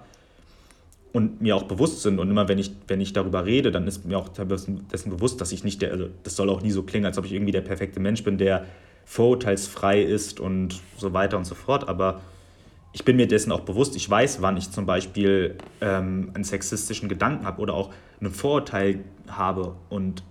[1.12, 2.18] und mir auch bewusst sind.
[2.18, 5.50] Und immer wenn ich, wenn ich darüber rede, dann ist mir auch dessen bewusst, dass
[5.52, 7.62] ich nicht der, also das soll auch nie so klingen, als ob ich irgendwie der
[7.62, 8.66] perfekte Mensch bin, der
[9.06, 11.88] vorurteilsfrei ist und so weiter und so fort.
[11.88, 12.20] Aber
[12.92, 13.96] ich bin mir dessen auch bewusst.
[13.96, 19.00] Ich weiß, wann ich zum Beispiel ähm, einen sexistischen Gedanken habe oder auch ein Vorurteil
[19.28, 19.76] habe.
[19.88, 20.22] Und,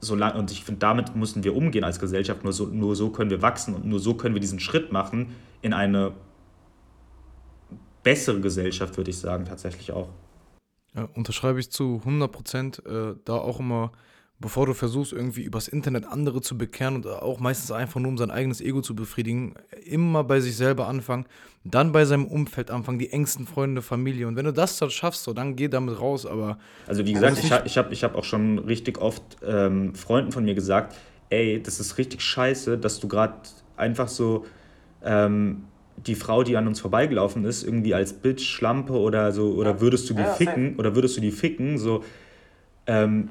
[0.00, 2.44] solange, und ich finde, damit müssen wir umgehen als Gesellschaft.
[2.44, 5.34] Nur so, nur so können wir wachsen und nur so können wir diesen Schritt machen
[5.62, 6.12] in eine
[8.02, 10.08] bessere Gesellschaft, würde ich sagen, tatsächlich auch.
[10.94, 12.82] Ja, unterschreibe ich zu 100 Prozent.
[12.84, 13.92] Äh, da auch immer,
[14.40, 18.18] bevor du versuchst, irgendwie übers Internet andere zu bekehren und auch meistens einfach nur um
[18.18, 19.54] sein eigenes Ego zu befriedigen,
[19.84, 21.24] immer bei sich selber anfangen,
[21.64, 24.26] dann bei seinem Umfeld anfangen, die engsten Freunde, Familie.
[24.26, 26.26] Und wenn du das dann schaffst, so, dann geh damit raus.
[26.26, 29.94] Aber also wie gesagt, ich habe ich hab, ich hab auch schon richtig oft ähm,
[29.94, 30.96] Freunden von mir gesagt,
[31.30, 33.36] ey, das ist richtig scheiße, dass du gerade
[33.76, 34.44] einfach so
[35.04, 35.64] ähm,
[35.96, 39.80] die Frau, die an uns vorbeigelaufen ist, irgendwie als Bitch, Schlampe oder so, oder ja.
[39.80, 42.02] würdest du die ja, ficken, oder würdest du die ficken, so,
[42.86, 43.28] ähm,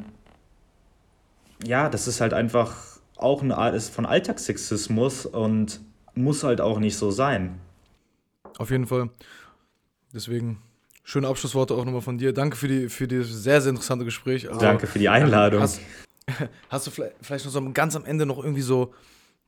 [1.64, 2.76] ja, das ist halt einfach
[3.18, 5.82] auch eine Art von Alltagssexismus und
[6.16, 7.60] muss halt auch nicht so sein.
[8.58, 9.10] Auf jeden Fall.
[10.14, 10.62] Deswegen
[11.04, 12.34] schöne Abschlussworte auch nochmal von dir.
[12.34, 14.48] Danke für die für das sehr, sehr interessante Gespräch.
[14.48, 15.62] Also, Danke für die Einladung.
[15.62, 15.82] Hast,
[16.70, 18.94] hast du vielleicht noch so ganz am Ende noch irgendwie so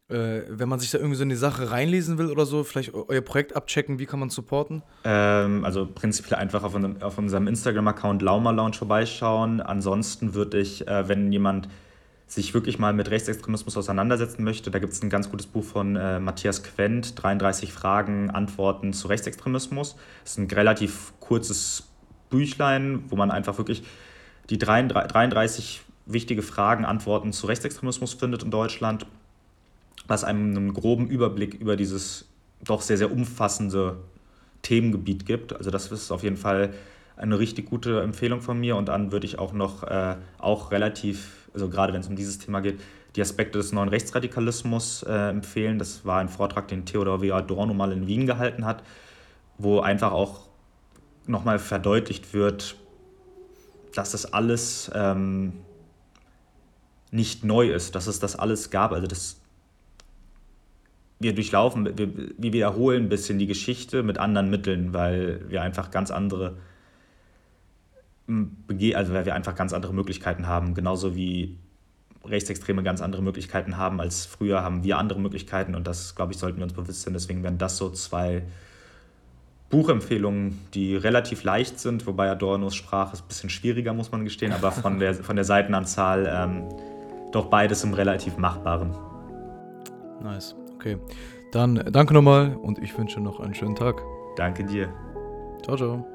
[0.10, 2.94] äh, wenn man sich da irgendwie so in die Sache reinlesen will oder so, vielleicht
[2.94, 4.84] euer Projekt abchecken, wie kann man supporten?
[5.04, 9.62] Ähm, also prinzipiell einfach auf, unserem, auf unserem Instagram-Account Lauma Lounge vorbeischauen.
[9.62, 11.70] Ansonsten würde ich, äh, wenn jemand
[12.28, 15.96] sich wirklich mal mit Rechtsextremismus auseinandersetzen möchte, da gibt es ein ganz gutes Buch von
[15.96, 19.96] äh, Matthias Quent, 33 Fragen, Antworten zu Rechtsextremismus.
[20.24, 21.90] Das ist ein relativ kurzes
[22.30, 23.84] Büchlein, wo man einfach wirklich
[24.50, 29.06] die 33 wichtige Fragen, Antworten zu Rechtsextremismus findet in Deutschland,
[30.08, 32.26] was einem einen groben Überblick über dieses
[32.64, 33.98] doch sehr, sehr umfassende
[34.62, 35.54] Themengebiet gibt.
[35.54, 36.74] Also das ist auf jeden Fall
[37.16, 41.50] eine richtig gute Empfehlung von mir und dann würde ich auch noch äh, auch relativ,
[41.54, 42.80] also gerade wenn es um dieses Thema geht,
[43.16, 45.78] die Aspekte des neuen Rechtsradikalismus äh, empfehlen.
[45.78, 47.32] Das war ein Vortrag, den Theodor W.
[47.32, 48.82] Adorno mal in Wien gehalten hat,
[49.58, 50.48] wo einfach auch
[51.28, 52.76] nochmal verdeutlicht wird,
[53.94, 55.54] dass das alles ähm,
[57.12, 58.92] nicht neu ist, dass es das alles gab.
[58.92, 59.40] Also das,
[61.24, 65.90] wir durchlaufen, wir, wir wiederholen ein bisschen die Geschichte mit anderen Mitteln, weil wir einfach
[65.90, 66.58] ganz andere
[68.96, 71.58] also weil wir einfach ganz andere Möglichkeiten haben, genauso wie
[72.26, 76.40] Rechtsextreme ganz andere Möglichkeiten haben als früher, haben wir andere Möglichkeiten und das, glaube ich,
[76.40, 77.14] sollten wir uns bewusst sein.
[77.14, 78.44] Deswegen wären das so zwei
[79.70, 84.54] Buchempfehlungen, die relativ leicht sind, wobei Adornos Sprache ist ein bisschen schwieriger, muss man gestehen,
[84.54, 86.64] aber von der, von der Seitenanzahl ähm,
[87.34, 88.96] doch beides im relativ machbaren.
[90.22, 90.98] Nice, okay.
[91.52, 94.02] Dann danke nochmal und ich wünsche noch einen schönen Tag.
[94.36, 94.92] Danke dir.
[95.64, 96.13] Ciao, ciao.